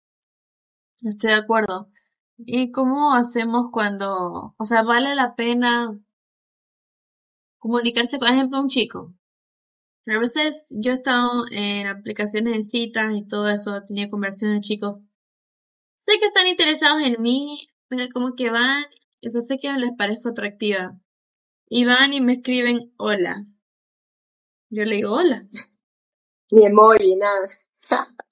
estoy 1.11 1.31
de 1.31 1.37
acuerdo. 1.37 1.91
¿Y 2.39 2.71
cómo 2.71 3.15
hacemos 3.15 3.71
cuando, 3.73 4.55
o 4.57 4.65
sea, 4.65 4.83
vale 4.83 5.15
la 5.15 5.35
pena 5.37 5.99
comunicarse, 7.59 8.19
por 8.19 8.29
ejemplo, 8.29 8.59
a 8.59 8.63
un 8.63 8.69
chico? 8.69 9.15
A 10.07 10.21
veces 10.21 10.69
yo 10.71 10.93
he 10.93 10.95
estado 10.95 11.47
en 11.51 11.87
aplicaciones 11.87 12.57
de 12.57 12.65
citas 12.65 13.13
y 13.15 13.27
todo 13.27 13.49
eso, 13.49 13.77
he 13.77 13.83
tenido 13.87 14.11
conversaciones 14.11 14.59
de 14.59 14.67
chicos. 14.69 15.01
Sé 15.99 16.19
que 16.21 16.27
están 16.27 16.47
interesados 16.47 17.03
en 17.03 17.21
mí, 17.21 17.69
pero 17.89 18.07
como 18.13 18.37
que 18.37 18.51
van, 18.51 18.85
eso 19.21 19.41
sé 19.41 19.59
que 19.59 19.73
les 19.73 19.93
parezco 19.99 20.29
atractiva. 20.29 20.97
Y 21.69 21.85
van 21.85 22.13
y 22.13 22.21
me 22.21 22.35
escriben 22.35 22.93
hola. 22.97 23.45
Yo 24.71 24.85
le 24.85 24.97
digo 24.97 25.13
hola. 25.15 25.49
Ni 26.53 26.65
emoji, 26.67 27.17
nada. 27.17 27.49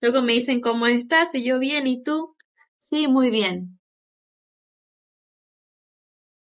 Luego 0.00 0.22
me 0.22 0.32
dicen, 0.32 0.60
¿cómo 0.60 0.86
estás? 0.86 1.34
Y 1.34 1.44
yo, 1.44 1.58
bien, 1.58 1.86
¿y 1.86 2.02
tú? 2.02 2.36
Sí, 2.78 3.06
muy 3.06 3.30
bien. 3.30 3.78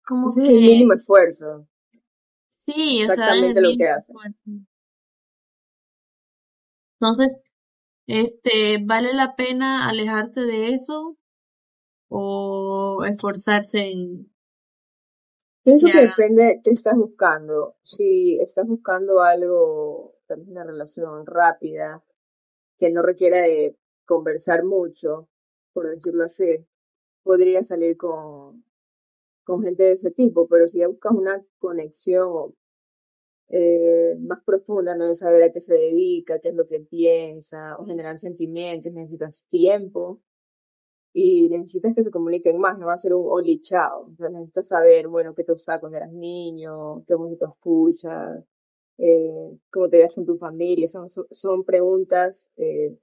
Como 0.05 0.33
que... 0.33 0.41
el 0.41 0.61
mínimo 0.61 0.93
esfuerzo. 0.93 1.67
Sí, 2.65 3.01
Exactamente 3.01 3.61
lo 3.61 3.69
que 3.77 3.87
hace. 3.87 4.13
Entonces, 6.99 7.39
este, 8.07 8.79
¿vale 8.83 9.13
la 9.13 9.35
pena 9.35 9.87
alejarse 9.87 10.41
de 10.41 10.73
eso? 10.73 11.17
¿O 12.09 13.03
esforzarse 13.05 13.89
en, 13.89 14.31
Pienso 15.65 15.87
que 15.87 16.01
depende 16.01 16.43
de 16.43 16.61
qué 16.63 16.69
estás 16.69 16.95
buscando. 16.95 17.75
Si 17.81 18.39
estás 18.39 18.67
buscando 18.67 19.21
algo, 19.21 20.13
también 20.27 20.51
una 20.51 20.63
relación 20.63 21.25
rápida, 21.25 22.03
que 22.77 22.91
no 22.91 23.01
requiera 23.01 23.41
de 23.41 23.77
conversar 24.05 24.63
mucho, 24.63 25.27
por 25.73 25.89
decirlo 25.89 26.23
así, 26.25 26.65
podría 27.23 27.63
salir 27.63 27.97
con, 27.97 28.63
con 29.43 29.63
gente 29.63 29.83
de 29.83 29.91
ese 29.93 30.11
tipo, 30.11 30.47
pero 30.47 30.67
si 30.67 30.79
ya 30.79 30.87
buscas 30.87 31.13
una 31.13 31.43
conexión 31.59 32.55
eh, 33.49 34.15
más 34.19 34.43
profunda, 34.43 34.97
no 34.97 35.07
de 35.07 35.15
saber 35.15 35.43
a 35.43 35.51
qué 35.51 35.61
se 35.61 35.75
dedica, 35.75 36.39
qué 36.39 36.49
es 36.49 36.55
lo 36.55 36.67
que 36.67 36.79
piensa, 36.81 37.77
o 37.77 37.85
generar 37.85 38.17
sentimientos, 38.17 38.91
necesitas 38.93 39.47
tiempo 39.47 40.21
y 41.13 41.49
necesitas 41.49 41.93
que 41.95 42.03
se 42.03 42.11
comuniquen 42.11 42.59
más, 42.59 42.77
no 42.77 42.87
va 42.87 42.93
a 42.93 42.97
ser 42.97 43.13
un 43.13 43.25
only 43.27 43.61
chao. 43.61 44.11
necesitas 44.19 44.67
saber, 44.67 45.07
bueno, 45.07 45.33
qué 45.33 45.43
te 45.43 45.53
gusta 45.53 45.79
cuando 45.79 45.97
eras 45.97 46.11
niño, 46.11 47.03
qué 47.07 47.15
música 47.15 47.47
escuchas, 47.47 48.43
eh, 48.97 49.57
cómo 49.71 49.89
te 49.89 49.97
ves 49.99 50.13
con 50.13 50.25
tu 50.25 50.37
familia. 50.37 50.87
Son, 50.87 51.07
son 51.09 51.63
preguntas 51.63 52.49
eh, 52.57 52.97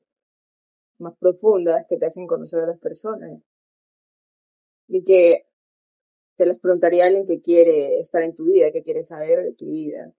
más 0.98 1.14
profundas 1.18 1.86
que 1.88 1.98
te 1.98 2.06
hacen 2.06 2.26
conocer 2.26 2.60
a 2.60 2.66
las 2.66 2.78
personas. 2.78 3.40
Y 4.88 5.04
que 5.04 5.46
te 6.36 6.46
las 6.46 6.58
preguntaría 6.58 7.06
alguien 7.06 7.26
que 7.26 7.40
quiere 7.40 8.00
estar 8.00 8.22
en 8.22 8.34
tu 8.34 8.44
vida, 8.46 8.72
que 8.72 8.82
quiere 8.82 9.02
saber 9.02 9.42
de 9.44 9.52
tu 9.52 9.66
vida, 9.66 10.12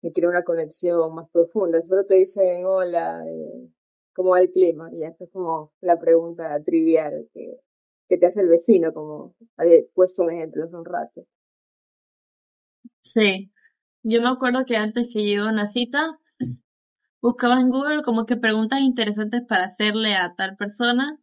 que 0.00 0.12
quiere 0.12 0.28
una 0.28 0.44
conexión 0.44 1.14
más 1.14 1.28
profunda. 1.30 1.80
Solo 1.82 2.04
te 2.04 2.16
dicen 2.16 2.64
hola, 2.66 3.24
eh, 3.26 3.68
¿cómo 4.14 4.30
va 4.30 4.40
el 4.40 4.50
clima? 4.50 4.88
Y 4.92 5.04
esta 5.04 5.24
es 5.24 5.30
como 5.30 5.72
la 5.80 5.98
pregunta 5.98 6.62
trivial 6.62 7.28
que, 7.32 7.60
que 8.08 8.18
te 8.18 8.26
hace 8.26 8.40
el 8.40 8.48
vecino, 8.48 8.92
como 8.92 9.34
había 9.56 9.82
puesto 9.94 10.22
un 10.22 10.30
ejemplo 10.30 10.64
hace 10.64 10.76
un 10.76 10.84
rato. 10.84 11.24
Sí, 13.02 13.50
yo 14.02 14.20
me 14.20 14.28
acuerdo 14.28 14.64
que 14.66 14.76
antes 14.76 15.10
que 15.12 15.22
llegó 15.22 15.48
una 15.48 15.66
cita, 15.66 16.18
buscaba 17.20 17.60
en 17.60 17.70
Google 17.70 18.02
como 18.02 18.26
que 18.26 18.36
preguntas 18.36 18.80
interesantes 18.80 19.42
para 19.48 19.64
hacerle 19.64 20.14
a 20.14 20.34
tal 20.34 20.56
persona 20.56 21.20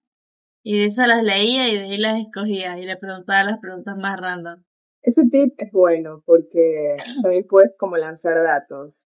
y 0.64 0.80
de 0.80 0.86
esas 0.86 1.08
las 1.08 1.24
leía 1.24 1.68
y 1.70 1.76
de 1.76 1.84
ahí 1.84 1.98
las 1.98 2.20
escogía 2.20 2.78
y 2.80 2.86
le 2.86 2.96
preguntaba 2.96 3.44
las 3.44 3.60
preguntas 3.60 3.98
más 3.98 4.20
random. 4.20 4.64
Ese 5.02 5.28
tip 5.30 5.56
es 5.58 5.72
bueno 5.72 6.24
porque 6.26 6.98
también 7.22 7.46
puedes 7.48 7.72
como 7.78 7.98
lanzar 7.98 8.36
datos. 8.36 9.06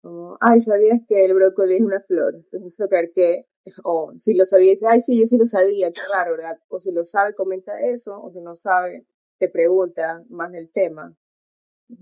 Como, 0.00 0.36
ay, 0.40 0.60
¿sabías 0.60 1.00
que 1.08 1.24
el 1.24 1.34
brócoli 1.34 1.76
es 1.76 1.80
una 1.80 2.00
flor? 2.00 2.34
Entonces, 2.34 2.76
tocar 2.76 3.10
que, 3.14 3.46
o 3.82 4.12
si 4.20 4.34
lo 4.34 4.44
sabías, 4.44 4.82
ay, 4.82 5.00
sí, 5.00 5.18
yo 5.18 5.26
sí 5.26 5.38
lo 5.38 5.46
sabía, 5.46 5.90
qué 5.92 6.00
raro, 6.12 6.32
¿verdad? 6.32 6.58
O 6.68 6.78
si 6.78 6.92
lo 6.92 7.04
sabe, 7.04 7.34
comenta 7.34 7.80
eso, 7.80 8.20
o 8.22 8.30
si 8.30 8.40
no 8.40 8.54
sabe, 8.54 9.06
te 9.38 9.48
pregunta 9.48 10.22
más 10.28 10.52
del 10.52 10.70
tema 10.70 11.16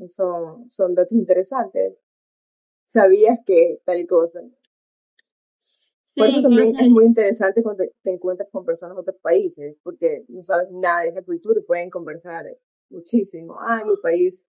son, 0.07 0.68
son 0.71 0.95
datos 0.95 1.12
interesantes. 1.12 1.95
¿Sabías 2.87 3.38
que 3.47 3.81
tal 3.85 4.07
cosa? 4.07 4.40
Por 6.14 6.29
eso 6.29 6.42
también 6.42 6.77
es 6.79 6.90
muy 6.90 7.07
interesante 7.07 7.62
cuando 7.62 7.85
te, 8.03 8.11
encuentras 8.11 8.49
con 8.51 8.64
personas 8.64 8.97
de 8.97 9.01
otros 9.01 9.16
países, 9.23 9.77
porque 9.83 10.25
no 10.29 10.42
sabes 10.42 10.71
nada 10.71 11.03
de 11.03 11.09
esa 11.09 11.23
cultura 11.23 11.59
y 11.59 11.64
pueden 11.64 11.88
conversar 11.88 12.45
muchísimo. 12.90 13.57
Ah, 13.59 13.81
en 13.81 13.88
mi 13.88 13.97
país 13.97 14.45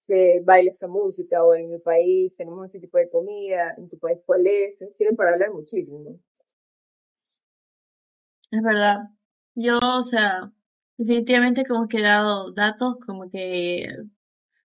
se 0.00 0.40
baila 0.44 0.70
esta 0.70 0.88
música, 0.88 1.44
o 1.44 1.54
en 1.54 1.70
mi 1.70 1.78
país 1.78 2.36
tenemos 2.36 2.68
ese 2.68 2.80
tipo 2.80 2.98
de 2.98 3.08
comida, 3.08 3.74
en 3.76 3.88
tu 3.88 3.98
país 3.98 4.18
cuál 4.26 4.46
es. 4.46 4.72
Entonces 4.74 4.96
tienen 4.96 5.14
para 5.14 5.32
hablar 5.32 5.52
muchísimo. 5.52 6.18
Es 8.50 8.62
verdad. 8.62 8.98
Yo, 9.54 9.78
o 9.78 10.02
sea, 10.02 10.52
definitivamente 10.96 11.64
como 11.64 11.88
que 11.88 11.98
he 11.98 12.02
dado 12.02 12.52
datos 12.52 12.96
como 13.04 13.30
que 13.30 13.86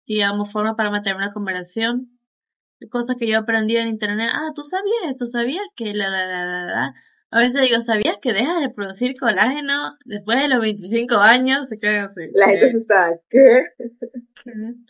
digamos, 0.06 0.52
forma 0.52 0.76
para 0.76 0.90
mantener 0.90 1.16
una 1.16 1.32
conversación. 1.32 2.18
Cosas 2.90 3.16
que 3.16 3.26
yo 3.26 3.38
aprendí 3.38 3.76
en 3.76 3.88
internet. 3.88 4.30
Ah, 4.32 4.50
¿tú 4.54 4.62
sabías 4.64 5.10
esto? 5.10 5.26
¿Sabías 5.26 5.64
que 5.74 5.94
la, 5.94 6.08
la, 6.08 6.26
la, 6.26 6.44
la, 6.44 6.64
la? 6.66 6.94
A 7.30 7.40
veces 7.40 7.62
digo, 7.62 7.80
¿sabías 7.80 8.18
que 8.18 8.32
dejas 8.32 8.60
de 8.60 8.70
producir 8.70 9.14
colágeno 9.18 9.96
después 10.04 10.38
de 10.40 10.48
los 10.48 10.60
25 10.60 11.16
años? 11.16 11.68
Se 11.68 11.78
quedan 11.78 12.06
así. 12.06 12.22
La 12.34 12.48
gente 12.48 12.70
se 12.70 12.76
está, 12.78 13.18
¿qué? 13.28 13.64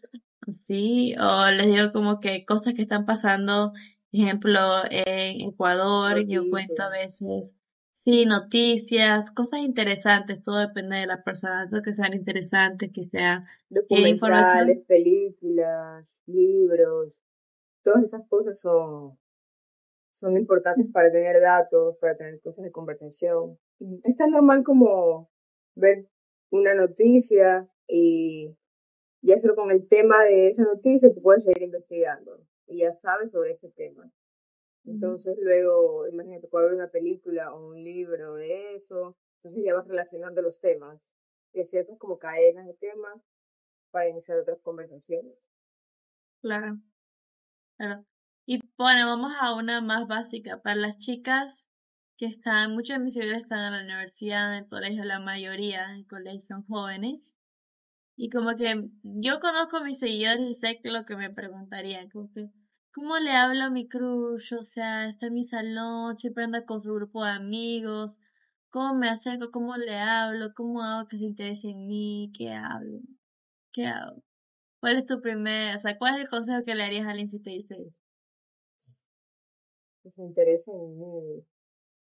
Sí, 0.52 1.16
o 1.18 1.50
les 1.50 1.66
digo 1.66 1.92
como 1.92 2.20
que 2.20 2.44
cosas 2.44 2.74
que 2.74 2.82
están 2.82 3.04
pasando, 3.04 3.72
ejemplo, 4.12 4.60
en 4.90 5.40
Ecuador, 5.40 6.24
yo 6.28 6.42
cuento 6.50 6.84
a 6.84 6.88
veces 6.88 7.56
Sí, 8.06 8.24
noticias, 8.24 9.32
cosas 9.32 9.62
interesantes, 9.62 10.40
todo 10.40 10.60
depende 10.60 10.94
de 10.94 11.06
la 11.06 11.24
persona, 11.24 11.68
que 11.84 11.92
sean 11.92 12.14
interesantes, 12.14 12.92
que 12.92 13.02
sea 13.02 13.38
eh, 13.68 13.80
documentales, 13.80 14.78
películas, 14.86 16.22
libros, 16.26 17.18
todas 17.82 18.04
esas 18.04 18.22
cosas 18.28 18.60
son, 18.60 19.18
son 20.12 20.36
importantes 20.36 20.86
para 20.92 21.10
tener 21.10 21.40
datos, 21.40 21.96
para 21.96 22.16
tener 22.16 22.40
cosas 22.40 22.64
de 22.64 22.70
conversación. 22.70 23.58
Es 24.04 24.16
tan 24.16 24.30
normal 24.30 24.62
como 24.62 25.28
ver 25.74 26.06
una 26.50 26.74
noticia 26.74 27.68
y 27.88 28.56
ya 29.20 29.36
solo 29.36 29.56
con 29.56 29.72
el 29.72 29.88
tema 29.88 30.22
de 30.22 30.46
esa 30.46 30.62
noticia 30.62 31.12
tú 31.12 31.20
puedes 31.22 31.42
seguir 31.42 31.64
investigando 31.64 32.40
y 32.68 32.82
ya 32.82 32.92
sabes 32.92 33.32
sobre 33.32 33.50
ese 33.50 33.68
tema. 33.70 34.08
Entonces 34.86 35.36
luego, 35.40 36.06
imagínate, 36.08 36.48
puede 36.48 36.66
haber 36.66 36.76
una 36.76 36.90
película 36.90 37.52
o 37.52 37.68
un 37.68 37.82
libro 37.82 38.34
de 38.34 38.74
eso, 38.76 39.16
entonces 39.38 39.64
ya 39.64 39.74
vas 39.74 39.86
relacionando 39.88 40.42
los 40.42 40.60
temas, 40.60 41.06
y 41.52 41.60
así 41.60 41.78
haces 41.78 41.98
como 41.98 42.18
cadenas 42.18 42.66
de 42.66 42.74
temas 42.74 43.20
para 43.90 44.08
iniciar 44.08 44.38
otras 44.38 44.60
conversaciones. 44.62 45.50
Claro, 46.42 46.78
claro. 47.76 48.04
Y 48.46 48.60
bueno, 48.78 49.06
vamos 49.08 49.32
a 49.40 49.54
una 49.54 49.80
más 49.80 50.06
básica. 50.06 50.62
Para 50.62 50.76
las 50.76 50.98
chicas, 50.98 51.68
que 52.16 52.26
están, 52.26 52.72
muchos 52.74 52.98
de 52.98 53.04
mis 53.04 53.14
seguidores 53.14 53.44
están 53.44 53.66
en 53.66 53.72
la 53.72 53.84
universidad, 53.84 54.52
en 54.52 54.64
el 54.64 54.68
colegio, 54.68 55.04
la 55.04 55.18
mayoría 55.20 55.84
en 55.86 55.90
el 55.96 56.06
colegio 56.06 56.42
son 56.46 56.66
jóvenes. 56.66 57.36
Y 58.16 58.30
como 58.30 58.54
que 58.56 58.88
yo 59.02 59.40
conozco 59.40 59.78
a 59.78 59.84
mis 59.84 59.98
seguidores 59.98 60.42
y 60.42 60.54
sé 60.54 60.80
que 60.82 60.90
lo 60.90 61.04
que 61.04 61.16
me 61.16 61.30
preguntarían, 61.30 62.08
como 62.10 62.32
que, 62.32 62.48
¿cómo 62.96 63.18
le 63.18 63.32
hablo 63.32 63.64
a 63.64 63.70
mi 63.70 63.86
crush? 63.86 64.54
O 64.54 64.62
sea, 64.62 65.06
está 65.06 65.26
en 65.26 65.34
mi 65.34 65.44
salón, 65.44 66.16
siempre 66.16 66.44
anda 66.44 66.64
con 66.64 66.80
su 66.80 66.94
grupo 66.94 67.22
de 67.22 67.30
amigos. 67.30 68.18
¿Cómo 68.70 68.94
me 68.94 69.10
acerco? 69.10 69.50
¿Cómo 69.50 69.76
le 69.76 69.96
hablo? 69.96 70.54
¿Cómo 70.54 70.82
hago 70.82 71.06
que 71.06 71.18
se 71.18 71.24
interese 71.24 71.68
en 71.68 71.86
mí? 71.86 72.32
¿Qué 72.34 72.52
hablo? 72.52 73.00
¿Qué 73.74 73.84
hago? 73.84 74.22
¿Cuál 74.80 74.96
es 74.96 75.04
tu 75.04 75.20
primer, 75.20 75.76
o 75.76 75.78
sea, 75.78 75.98
cuál 75.98 76.14
es 76.14 76.20
el 76.22 76.28
consejo 76.28 76.62
que 76.64 76.74
le 76.74 76.84
harías 76.84 77.06
a 77.06 77.10
alguien 77.10 77.28
si 77.28 77.38
te 77.38 77.50
dice 77.50 77.76
eso? 77.86 78.00
Que 80.02 80.10
se 80.10 80.22
interese 80.22 80.72
en 80.72 80.98
mí. 80.98 81.44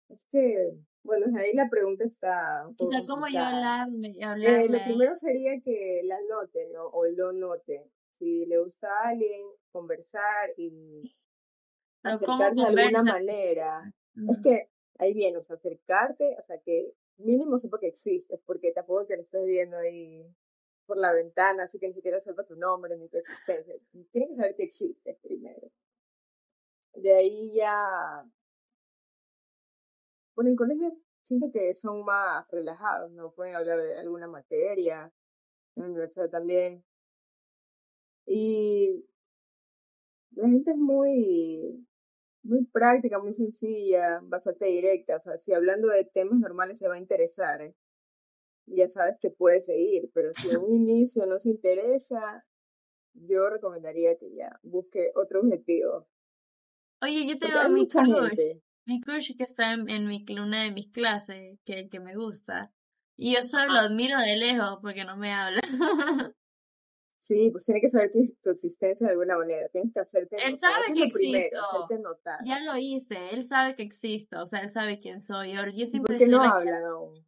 Es 0.09 0.25
que, 0.31 0.73
bueno, 1.03 1.27
ahí 1.37 1.53
la 1.53 1.69
pregunta 1.69 2.05
está. 2.05 2.69
O 2.79 2.93
sea, 2.93 3.05
¿cómo 3.09 3.27
yo 3.27 3.41
hablarme? 3.41 4.11
Eh, 4.11 4.69
lo 4.69 4.79
primero 4.85 5.17
sería 5.17 5.61
que 5.65 6.03
la 6.05 6.19
note, 6.31 6.69
¿no? 6.73 6.87
O 6.87 7.07
lo 7.07 7.33
note. 7.33 7.91
Si 8.19 8.47
le 8.47 8.59
gusta 8.59 8.89
a 8.89 9.09
alguien, 9.09 9.43
conversar 9.71 10.51
y 10.57 11.15
acercarse 12.03 12.55
de 12.55 12.83
alguna 12.83 13.03
manera. 13.03 13.93
Es 14.31 14.39
que 14.43 14.71
ahí 14.99 15.13
viene, 15.13 15.39
o 15.39 15.45
sea, 15.45 15.57
acercarte, 15.57 16.37
o 16.39 16.47
sea, 16.47 16.59
que 16.61 16.93
mínimo 17.19 17.59
sepa 17.59 17.79
que 17.79 17.89
existes, 17.89 18.41
porque 18.47 18.73
tampoco 18.73 19.07
que 19.07 19.17
lo 19.17 19.23
estés 19.23 19.45
viendo 19.45 19.77
ahí 19.77 20.25
por 20.87 20.97
la 20.97 21.13
ventana, 21.13 21.65
así 21.65 21.79
que 21.79 21.89
ni 21.89 21.95
siquiera 21.95 22.21
sepa 22.21 22.45
tu 22.45 22.57
nombre 22.57 22.97
ni 22.97 23.09
tu 23.09 23.19
existencia. 23.19 23.75
Tienes 24.13 24.31
que 24.31 24.37
saber 24.37 24.55
que 24.57 24.63
existes 24.63 25.19
primero. 25.21 25.69
De 26.95 27.15
ahí 27.15 27.55
ya 27.55 28.25
bueno, 30.37 30.51
en 30.51 30.57
colegio 30.57 30.93
siento 31.23 31.51
que 31.51 31.75
son 31.75 32.05
más 32.05 32.47
relajados, 32.51 33.11
no 33.13 33.33
pueden 33.33 33.57
hablar 33.57 33.79
de 33.81 33.99
alguna 33.99 34.29
materia, 34.29 35.11
en 35.75 35.83
la 35.83 35.89
universidad 35.89 36.29
también. 36.29 36.85
Y 38.27 39.05
la 40.33 40.49
gente 40.49 40.73
es 40.73 40.77
muy, 40.77 41.87
muy 42.43 42.65
práctica, 42.67 43.19
muy 43.19 43.33
sencilla, 43.33 44.21
bastante 44.23 44.67
directa. 44.67 45.17
O 45.17 45.21
sea, 45.21 45.37
si 45.37 45.53
hablando 45.53 45.89
de 45.89 46.05
temas 46.05 46.39
normales 46.39 46.79
se 46.79 46.89
va 46.89 46.95
a 46.95 46.99
interesar, 46.99 47.63
¿eh? 47.63 47.75
ya 48.67 48.89
sabes 48.89 49.17
que 49.21 49.31
puede 49.31 49.61
seguir, 49.61 50.11
pero 50.13 50.33
si 50.35 50.51
en 50.51 50.57
un 50.59 50.73
inicio 50.73 51.25
no 51.27 51.39
se 51.39 51.49
interesa, 51.51 52.45
yo 53.15 53.49
recomendaría 53.49 54.19
que 54.19 54.35
ya 54.35 54.59
busque 54.63 55.13
otro 55.15 55.41
objetivo. 55.41 56.09
Oye, 57.01 57.27
yo 57.27 57.39
tengo 57.39 57.69
mi 57.69 57.89
gente 57.89 58.63
mi 58.87 59.01
crush 59.01 59.37
que 59.37 59.43
está 59.43 59.73
en, 59.73 60.07
mi, 60.07 60.25
una 60.41 60.63
de 60.63 60.71
mis 60.71 60.91
clases, 60.91 61.59
que 61.65 61.81
el 61.81 61.91
que 61.91 62.01
me 62.01 62.15
gusta. 62.15 62.73
Y 63.17 63.35
yo 63.35 63.43
solo 63.43 63.73
lo 63.73 63.81
admiro 63.81 64.19
de 64.21 64.37
lejos 64.37 64.79
porque 64.81 65.05
no 65.05 65.17
me 65.17 65.33
habla. 65.33 65.61
Sí, 67.27 67.51
pues 67.51 67.65
tiene 67.65 67.81
que 67.81 67.89
saber 67.89 68.11
tu, 68.11 68.51
existencia 68.51 69.07
de 69.07 69.13
alguna 69.13 69.37
manera. 69.37 69.69
Tienes 69.69 69.93
que 69.93 70.01
hacerte 70.01 70.37
Él 70.45 70.59
sabe 70.59 70.95
que 70.95 71.05
existo. 71.05 71.89
Ya 72.45 72.61
lo 72.61 72.77
hice. 72.77 73.17
Él 73.33 73.47
sabe 73.47 73.75
que 73.75 73.83
existo. 73.83 74.41
O 74.41 74.47
sea, 74.47 74.61
él 74.61 74.71
sabe 74.71 75.01
quién 75.01 75.23
soy. 75.23 75.55
Yo, 75.55 75.87
siempre 75.87 76.17
¿Por 76.17 76.19
qué 76.19 76.29
no 76.29 76.41
hablan 76.41 76.85
aún? 76.85 77.27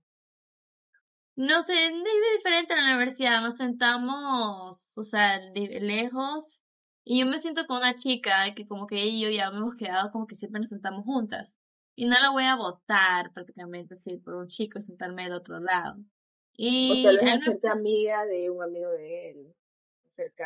No 1.35 1.63
sé, 1.63 1.73
es 1.87 1.93
diferente 2.37 2.75
en 2.75 2.85
la 2.85 2.95
universidad. 2.95 3.43
Nos 3.43 3.57
sentamos, 3.57 4.97
o 4.97 5.05
sea, 5.05 5.41
lejos 5.53 6.61
y 7.11 7.21
yo 7.21 7.27
me 7.27 7.39
siento 7.39 7.67
con 7.67 7.79
una 7.79 7.97
chica 7.97 8.55
que 8.55 8.69
como 8.69 8.87
que 8.87 8.97
ella 8.97 9.13
y 9.13 9.21
yo 9.23 9.31
ya 9.31 9.47
hemos 9.47 9.77
quedado 9.77 10.13
como 10.13 10.27
que 10.27 10.37
siempre 10.37 10.61
nos 10.61 10.69
sentamos 10.69 11.07
juntas. 11.07 11.57
Y 11.97 12.05
no 12.05 12.21
la 12.21 12.31
voy 12.31 12.45
a 12.45 12.55
votar 12.55 13.33
prácticamente 13.33 13.97
por 14.23 14.35
un 14.35 14.49
chico 14.49 14.79
y 14.79 14.83
sentarme 14.83 15.23
del 15.23 15.33
otro 15.33 15.59
lado. 15.59 15.97
Y 16.55 17.01
o 17.01 17.09
tal 17.09 17.17
vez 17.17 17.35
hacerte 17.35 17.67
amiga 17.67 18.27
de 18.27 18.51
un 18.51 18.63
amigo 18.63 18.91
de 18.91 19.31
él. 19.31 19.55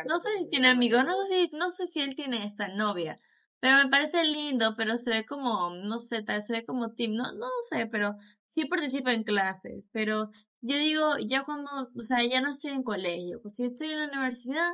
No 0.05 0.19
sé 0.19 0.29
si 0.37 0.49
tiene 0.49 0.69
amigos, 0.69 1.03
no 1.05 1.25
sé 1.25 1.47
si, 1.47 1.55
no 1.55 1.71
sé 1.71 1.87
si 1.87 2.01
él 2.01 2.15
tiene 2.15 2.45
esta 2.45 2.67
novia. 2.69 3.19
Pero 3.59 3.77
me 3.77 3.89
parece 3.89 4.23
lindo, 4.25 4.75
pero 4.75 4.97
se 4.97 5.09
ve 5.09 5.25
como, 5.25 5.69
no 5.69 5.99
sé, 5.99 6.21
tal 6.23 6.43
se 6.43 6.53
ve 6.53 6.65
como 6.65 6.93
team, 6.93 7.13
no, 7.13 7.31
no 7.33 7.47
sé, 7.69 7.85
pero 7.87 8.17
sí 8.51 8.65
participa 8.65 9.13
en 9.13 9.23
clases. 9.23 9.85
Pero 9.91 10.29
yo 10.61 10.77
digo, 10.77 11.17
ya 11.19 11.43
cuando, 11.45 11.69
o 11.95 12.01
sea, 12.01 12.25
ya 12.25 12.41
no 12.41 12.51
estoy 12.51 12.71
en 12.71 12.83
colegio, 12.83 13.41
pues 13.41 13.55
si 13.55 13.63
estoy 13.63 13.91
en 13.91 13.99
la 13.99 14.07
universidad, 14.07 14.73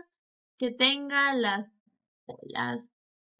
que 0.58 0.72
tenga 0.72 1.34
las 1.36 1.72
las 2.44 2.92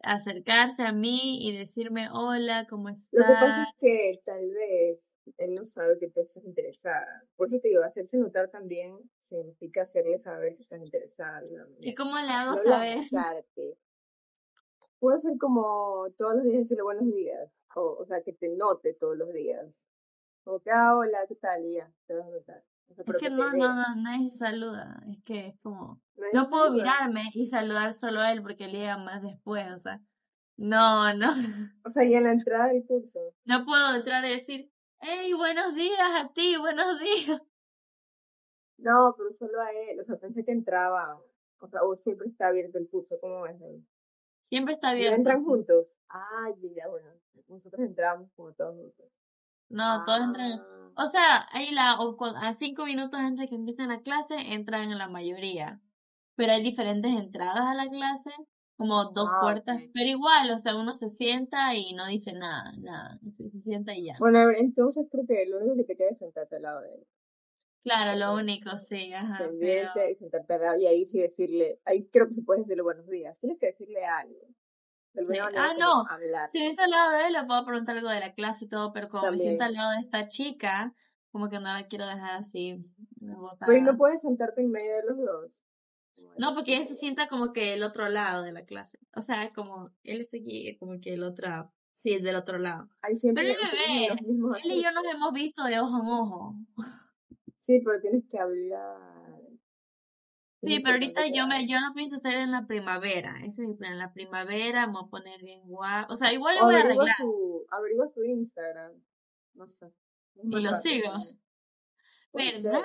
acercarse 0.02 0.82
a 0.82 0.92
mí 0.92 1.46
y 1.46 1.56
decirme 1.56 2.08
hola, 2.10 2.66
¿cómo 2.68 2.88
estás? 2.88 3.12
Lo 3.12 3.26
que 3.26 3.32
pasa 3.32 3.62
es 3.64 3.76
que 3.78 4.20
tal 4.24 4.50
vez 4.50 5.12
él 5.36 5.54
no 5.54 5.66
sabe 5.66 5.98
que 5.98 6.08
tú 6.08 6.20
estás 6.20 6.44
interesada. 6.44 7.24
Por 7.36 7.48
eso 7.48 7.60
te 7.60 7.68
digo, 7.68 7.82
hacerse 7.82 8.16
notar 8.16 8.48
también 8.50 8.98
significa 9.36 9.82
hacerle 9.82 10.18
saber 10.18 10.56
que 10.56 10.62
estás 10.62 10.80
interesada. 10.80 11.42
¿Y 11.78 11.94
cómo 11.94 12.18
le 12.18 12.32
hago 12.32 12.56
saber? 12.62 13.00
Puede 14.98 15.20
ser 15.20 15.38
como 15.38 16.06
todos 16.18 16.34
los 16.34 16.44
días 16.44 16.58
decirle 16.58 16.82
buenos 16.82 17.06
días, 17.06 17.50
o, 17.74 17.96
o 18.00 18.04
sea, 18.04 18.22
que 18.22 18.34
te 18.34 18.48
note 18.50 18.92
todos 18.92 19.16
los 19.16 19.32
días. 19.32 19.88
Como 20.44 20.60
que, 20.60 20.70
ah, 20.70 20.96
hola, 20.96 21.26
¿qué 21.26 21.36
tal? 21.36 21.64
Y 21.64 21.74
ya, 21.76 21.90
te 22.06 22.14
vas 22.14 22.26
a 22.26 22.30
notar 22.30 22.64
es 22.98 23.18
que 23.18 23.30
no, 23.30 23.52
no, 23.52 23.74
no, 23.74 23.96
nadie 23.96 24.30
saluda. 24.30 25.02
Es 25.10 25.22
que 25.22 25.46
es 25.48 25.58
como. 25.62 26.00
No, 26.32 26.48
puedo 26.48 26.72
mirarme 26.72 27.30
y 27.34 27.46
saludar 27.46 27.94
solo 27.94 28.20
a 28.20 28.32
él 28.32 28.42
porque 28.42 28.66
le 28.66 28.78
llega 28.78 28.98
más 28.98 29.22
después, 29.22 29.66
o 29.72 29.78
sea. 29.78 30.00
No, 30.56 31.14
no. 31.14 31.32
O 31.84 31.90
sea, 31.90 32.04
y 32.04 32.14
en 32.14 32.24
la 32.24 32.32
entrada 32.32 32.68
del 32.68 32.84
curso. 32.84 33.20
No 33.44 33.64
puedo 33.64 33.94
entrar 33.94 34.24
y 34.24 34.30
decir, 34.30 34.70
hey, 35.00 35.32
buenos 35.32 35.74
días 35.74 36.10
a 36.14 36.32
ti, 36.32 36.56
buenos 36.58 36.98
días. 37.26 37.40
No, 38.80 39.14
pero 39.16 39.32
solo 39.32 39.60
a 39.60 39.70
él. 39.72 40.00
O 40.00 40.04
sea, 40.04 40.16
pensé 40.16 40.44
que 40.44 40.52
entraba. 40.52 41.20
O 41.58 41.68
sea, 41.68 41.82
o 41.82 41.94
siempre 41.94 42.28
está 42.28 42.48
abierto 42.48 42.78
el 42.78 42.88
curso. 42.88 43.18
¿Cómo 43.20 43.46
es? 43.46 43.56
Siempre 44.48 44.74
está 44.74 44.90
abierto. 44.90 45.16
entran 45.16 45.44
juntos? 45.44 46.00
Ay, 46.08 46.54
ya, 46.74 46.88
bueno. 46.88 47.08
Nosotros 47.48 47.86
entramos 47.86 48.30
como 48.36 48.52
todos 48.52 48.76
juntos. 48.76 49.06
No, 49.68 50.04
todos 50.04 50.20
entran. 50.20 50.52
Ah. 50.60 50.80
O 50.96 51.06
sea, 51.06 51.46
ahí 51.52 51.70
la, 51.70 51.98
a 52.36 52.54
cinco 52.54 52.84
minutos 52.84 53.18
antes 53.18 53.44
de 53.44 53.48
que 53.48 53.54
empiecen 53.54 53.88
la 53.88 54.02
clase, 54.02 54.34
entran 54.52 54.96
la 54.98 55.08
mayoría. 55.08 55.80
Pero 56.34 56.52
hay 56.52 56.62
diferentes 56.62 57.10
entradas 57.12 57.62
a 57.62 57.74
la 57.74 57.86
clase, 57.86 58.30
como 58.76 59.04
dos 59.12 59.28
ah, 59.30 59.40
puertas, 59.40 59.82
pero 59.92 60.08
igual, 60.08 60.50
o 60.50 60.58
sea, 60.58 60.74
uno 60.74 60.94
se 60.94 61.10
sienta 61.10 61.74
y 61.74 61.92
no 61.92 62.06
dice 62.06 62.32
nada, 62.32 62.72
nada, 62.78 63.18
se, 63.36 63.60
sienta 63.60 63.94
y 63.94 64.06
ya. 64.06 64.16
Bueno, 64.18 64.50
entonces 64.50 65.06
creo 65.10 65.26
que 65.26 65.46
lo 65.46 65.58
único 65.58 65.76
que 65.76 65.84
te 65.84 65.96
queda 65.96 66.10
es 66.10 66.18
sentarte 66.18 66.56
al 66.56 66.62
lado 66.62 66.80
de 66.80 66.94
él. 66.94 67.06
Claro, 67.82 68.18
lo 68.18 68.34
único, 68.34 68.76
sí, 68.76 69.12
ajá. 69.12 69.48
y 69.52 70.14
sentarte 70.14 70.54
al 70.54 70.60
lado 70.60 70.78
y 70.78 70.86
ahí 70.86 71.06
sí 71.06 71.18
decirle, 71.18 71.80
ahí 71.84 72.06
creo 72.08 72.28
que 72.28 72.34
se 72.34 72.42
puede 72.42 72.60
decirle 72.60 72.82
buenos 72.82 73.08
días, 73.08 73.38
tienes 73.38 73.58
que 73.58 73.66
decirle 73.66 74.04
algo. 74.04 74.48
Ah, 75.56 75.72
no. 75.78 76.04
Si 76.50 76.58
me 76.58 76.66
siento 76.66 76.82
al 76.82 76.90
lado 76.90 77.12
de 77.12 77.26
él, 77.26 77.32
le 77.32 77.44
puedo 77.44 77.64
preguntar 77.64 77.96
algo 77.96 78.10
de 78.10 78.20
la 78.20 78.34
clase 78.34 78.66
y 78.66 78.68
todo, 78.68 78.92
pero 78.92 79.08
como 79.08 79.30
me 79.30 79.38
siento 79.38 79.64
al 79.64 79.74
lado 79.74 79.92
de 79.92 80.00
esta 80.00 80.28
chica, 80.28 80.94
como 81.32 81.48
que 81.48 81.56
no 81.56 81.72
la 81.72 81.86
quiero 81.88 82.06
dejar 82.06 82.36
así. 82.36 82.78
Pero 83.18 83.82
no 83.82 83.96
puedes 83.96 84.22
sentarte 84.22 84.60
en 84.60 84.70
medio 84.70 84.96
de 84.96 85.02
los 85.04 85.18
dos. 85.18 85.62
No, 86.36 86.54
porque 86.54 86.76
él 86.76 86.86
se 86.86 86.94
sienta 86.94 87.28
como 87.28 87.52
que 87.52 87.74
el 87.74 87.82
otro 87.82 88.08
lado 88.08 88.42
de 88.42 88.52
la 88.52 88.64
clase. 88.64 88.98
O 89.16 89.22
sea, 89.22 89.52
como 89.52 89.90
él 90.04 90.20
es 90.20 90.32
aquí, 90.34 90.76
como 90.78 91.00
que 91.00 91.14
el 91.14 91.22
otro, 91.22 91.72
sí, 91.94 92.12
el 92.12 92.22
del 92.22 92.36
otro 92.36 92.58
lado. 92.58 92.88
pero 93.02 93.48
él 93.48 93.56
me 93.56 94.08
ve. 94.08 94.60
Él 94.64 94.72
y 94.72 94.82
yo 94.82 94.92
nos 94.92 95.04
hemos 95.04 95.32
visto 95.32 95.64
de 95.64 95.80
ojo 95.80 95.98
en 95.98 96.08
ojo. 96.08 96.54
Sí, 97.70 97.80
pero 97.84 98.00
tienes 98.00 98.24
que 98.28 98.36
hablar. 98.36 98.98
Sí, 100.60 100.80
pero 100.80 100.94
ahorita 100.94 101.22
yo 101.32 101.46
me, 101.46 101.68
yo 101.68 101.80
no 101.80 101.94
pienso 101.94 102.16
hacer 102.16 102.34
en 102.34 102.50
la 102.50 102.66
primavera. 102.66 103.36
Ese 103.44 103.62
es 103.62 103.68
mi 103.68 103.74
plan. 103.74 103.92
En 103.92 104.00
la 104.00 104.12
primavera 104.12 104.88
me 104.88 104.94
voy 104.94 105.04
a 105.06 105.10
poner 105.10 105.40
bien 105.40 105.60
guapo. 105.62 106.12
O 106.12 106.16
sea, 106.16 106.32
igual 106.32 106.56
le 106.56 106.62
voy 106.62 106.74
a 106.74 106.80
arreglar. 106.80 107.16
Su, 107.16 107.64
averigua 107.70 108.08
su 108.08 108.24
Instagram. 108.24 108.92
No 109.54 109.68
sé. 109.68 109.86
y 110.42 110.60
lo 110.60 110.74
sigo. 110.80 111.12
¿Verdad? 112.32 112.82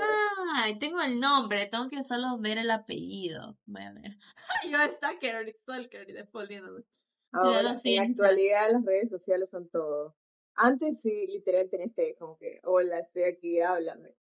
Tengo 0.80 1.02
el 1.02 1.20
nombre, 1.20 1.66
tengo 1.66 1.90
que 1.90 2.04
solo 2.04 2.38
ver 2.38 2.60
el 2.60 2.70
apellido. 2.70 3.58
Voy 3.66 3.82
a 3.82 3.92
ver. 3.92 4.20
yo 4.72 4.78
está 4.84 5.18
que 5.18 5.54
Stalker 5.62 6.06
defoliéndome. 6.14 6.84
Ahora, 7.32 7.74
en 7.84 7.96
la 7.96 8.04
actualidad 8.04 8.72
las 8.72 8.86
redes 8.86 9.10
sociales 9.10 9.50
son 9.50 9.68
todo. 9.68 10.16
Antes 10.54 11.02
sí, 11.02 11.26
literal 11.26 11.72
tenías 11.72 11.92
que 11.96 12.16
como 12.20 12.38
que, 12.38 12.60
hola, 12.64 13.00
estoy 13.00 13.24
aquí, 13.24 13.60
háblame. 13.62 14.14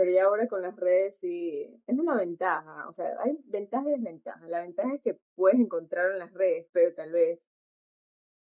Pero 0.00 0.12
ya 0.12 0.24
ahora 0.24 0.48
con 0.48 0.62
las 0.62 0.74
redes 0.76 1.18
sí, 1.18 1.78
es 1.86 1.98
una 1.98 2.16
ventaja, 2.16 2.88
o 2.88 2.92
sea, 2.94 3.14
hay 3.22 3.36
ventajas 3.44 3.88
y 3.88 3.90
desventajas. 3.90 4.48
La 4.48 4.62
ventaja 4.62 4.94
es 4.94 5.02
que 5.02 5.20
puedes 5.34 5.60
encontrar 5.60 6.12
en 6.12 6.18
las 6.20 6.32
redes, 6.32 6.66
pero 6.72 6.94
tal 6.94 7.12
vez 7.12 7.38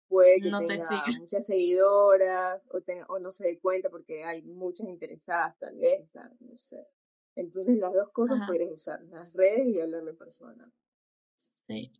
puede 0.08 0.40
que 0.40 0.50
tenga 0.50 1.04
muchas 1.18 1.44
seguidoras 1.44 2.62
o, 2.70 2.80
tenga, 2.80 3.04
o 3.10 3.18
no 3.18 3.30
se 3.30 3.44
dé 3.44 3.60
cuenta 3.60 3.90
porque 3.90 4.24
hay 4.24 4.40
muchas 4.40 4.88
interesadas 4.88 5.58
tal 5.58 5.76
vez, 5.76 6.08
no 6.40 6.56
sé. 6.56 6.88
Entonces 7.34 7.76
las 7.76 7.92
dos 7.92 8.08
cosas 8.10 8.40
puedes 8.46 8.72
usar, 8.72 9.02
las 9.10 9.34
redes 9.34 9.66
y 9.66 9.82
hablarle 9.82 10.12
en 10.12 10.16
persona. 10.16 10.72
Sí. 11.66 11.92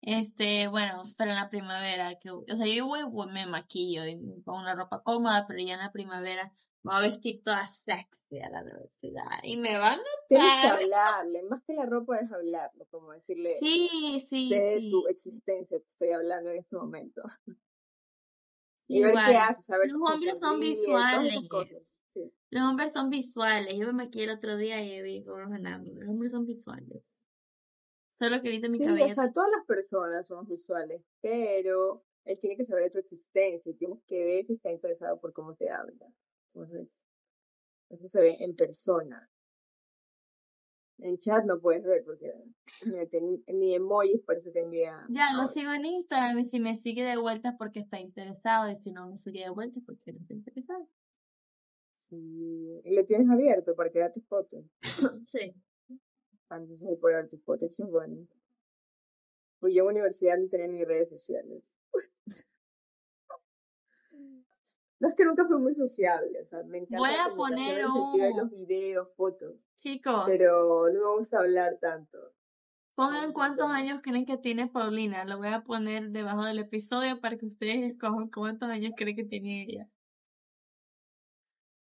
Este, 0.00 0.68
bueno, 0.68 1.02
pero 1.18 1.32
en 1.32 1.36
la 1.36 1.50
primavera, 1.50 2.18
que, 2.18 2.30
o 2.30 2.46
sea, 2.46 2.66
yo 2.66 2.88
me 3.26 3.44
maquillo 3.44 4.06
y 4.06 4.16
me 4.16 4.40
pongo 4.40 4.60
una 4.60 4.74
ropa 4.74 5.02
cómoda, 5.02 5.44
pero 5.46 5.60
ya 5.60 5.74
en 5.74 5.80
la 5.80 5.92
primavera 5.92 6.50
me 6.82 6.92
voy 6.92 7.04
a 7.04 7.08
vestir 7.08 7.42
toda 7.44 7.66
sexy 7.68 8.40
a 8.40 8.48
la 8.48 8.62
universidad 8.62 9.42
y 9.42 9.56
me 9.56 9.76
van 9.76 9.94
a 9.94 9.96
notar. 9.96 10.26
Tienes 10.28 10.62
que 10.62 10.68
hablarle, 10.68 11.42
más 11.42 11.62
que 11.64 11.74
la 11.74 11.86
ropa 11.86 12.18
es 12.18 12.32
hablarlo, 12.32 12.86
como 12.90 13.12
decirle, 13.12 13.56
sí, 13.60 14.26
sí, 14.28 14.48
sé 14.48 14.88
tu 14.90 15.06
existencia, 15.08 15.78
te 15.78 15.88
estoy 15.88 16.10
hablando 16.10 16.50
en 16.50 16.58
este 16.58 16.76
momento. 16.76 17.22
y 18.88 19.02
ver 19.02 19.14
qué 19.14 19.36
haces, 19.36 19.66
Los 19.88 20.10
hombres 20.10 20.38
son 20.40 20.60
visuales. 20.60 21.34
Los 22.50 22.64
hombres 22.64 22.92
son 22.92 23.10
visuales. 23.10 23.74
Yo 23.76 23.86
me 23.86 23.92
maquillé 23.92 24.24
el 24.24 24.30
otro 24.30 24.56
día 24.56 24.82
y 24.82 25.00
vi 25.02 25.22
cómo 25.24 25.38
los 25.38 25.50
Los 25.60 26.08
hombres 26.08 26.32
son 26.32 26.46
visuales. 26.46 27.20
Solo 28.18 28.42
que 28.42 28.48
ahorita 28.48 28.68
mi 28.68 28.78
sí, 28.78 28.84
cabello. 28.84 29.06
O 29.06 29.14
sea, 29.14 29.32
todas 29.32 29.50
las 29.56 29.64
personas 29.64 30.26
somos 30.26 30.48
visuales, 30.48 31.02
pero 31.20 32.04
él 32.24 32.38
tiene 32.40 32.56
que 32.56 32.66
saber 32.66 32.84
de 32.84 32.90
tu 32.90 32.98
existencia 32.98 33.70
y 33.70 33.74
tienes 33.74 34.02
que 34.06 34.24
ver 34.24 34.46
si 34.46 34.54
está 34.54 34.70
interesado 34.70 35.20
por 35.20 35.32
cómo 35.32 35.54
te 35.54 35.70
habla. 35.70 36.06
Entonces, 36.52 37.06
eso 37.90 38.08
se 38.08 38.20
ve 38.20 38.36
en 38.40 38.56
persona. 38.56 39.30
En 40.98 41.16
chat 41.18 41.44
no 41.44 41.60
puedes 41.60 41.82
ver 41.82 42.04
porque 42.04 42.32
ni, 43.52 43.74
emojis 43.74 44.20
parece 44.22 44.52
que 44.52 44.60
envía. 44.60 45.06
Ya, 45.08 45.32
lo 45.34 45.46
sigo 45.46 45.72
en 45.72 45.84
Instagram 45.84 46.38
y 46.40 46.44
si 46.44 46.60
me 46.60 46.74
sigue 46.76 47.04
de 47.04 47.16
vuelta 47.16 47.50
es 47.50 47.54
porque 47.56 47.80
está 47.80 47.98
interesado 48.00 48.70
y 48.70 48.76
si 48.76 48.90
no 48.90 49.08
me 49.08 49.16
sigue 49.16 49.44
de 49.44 49.50
vuelta 49.50 49.78
es 49.78 49.84
porque 49.84 50.12
no 50.12 50.20
está 50.20 50.34
interesado. 50.34 50.88
Sí. 51.98 52.80
¿Y 52.84 52.94
lo 52.94 53.04
tienes 53.06 53.30
abierto 53.30 53.74
para 53.74 53.90
que 53.90 54.00
vea 54.00 54.12
tus 54.12 54.26
fotos? 54.26 54.64
sí. 55.26 55.54
Antes 56.48 56.80
se 56.80 56.96
puede 56.96 57.14
ver 57.14 57.28
tus 57.28 57.42
fotos, 57.44 57.78
es 57.78 57.88
bueno. 57.88 58.26
Pues 59.60 59.72
yo 59.72 59.84
en 59.84 59.90
universidad 59.90 60.36
no 60.36 60.48
tenía 60.48 60.66
ni 60.66 60.84
redes 60.84 61.08
sociales. 61.10 61.78
No 65.00 65.08
es 65.08 65.14
que 65.14 65.24
nunca 65.24 65.46
fui 65.46 65.58
muy 65.58 65.74
sociable, 65.74 66.40
o 66.42 66.44
sea, 66.44 66.62
me 66.64 66.78
encanta 66.78 66.98
Voy 66.98 67.14
a 67.14 67.34
poner 67.34 67.86
un... 67.86 68.36
los 68.36 68.50
videos, 68.50 69.08
fotos. 69.16 69.66
Chicos. 69.76 70.24
Pero 70.26 70.90
no 70.92 71.00
me 71.00 71.18
gusta 71.18 71.38
hablar 71.38 71.78
tanto. 71.80 72.18
Pongan 72.94 73.32
cuántos 73.32 73.70
años 73.70 74.00
creen 74.02 74.26
que 74.26 74.36
tiene 74.36 74.66
Paulina. 74.66 75.24
Lo 75.24 75.38
voy 75.38 75.48
a 75.48 75.64
poner 75.64 76.10
debajo 76.10 76.44
del 76.44 76.58
episodio 76.58 77.18
para 77.18 77.38
que 77.38 77.46
ustedes 77.46 77.92
escojan 77.92 78.28
cuántos 78.28 78.68
años 78.68 78.92
creen 78.94 79.16
que 79.16 79.24
tiene 79.24 79.62
ella. 79.62 79.88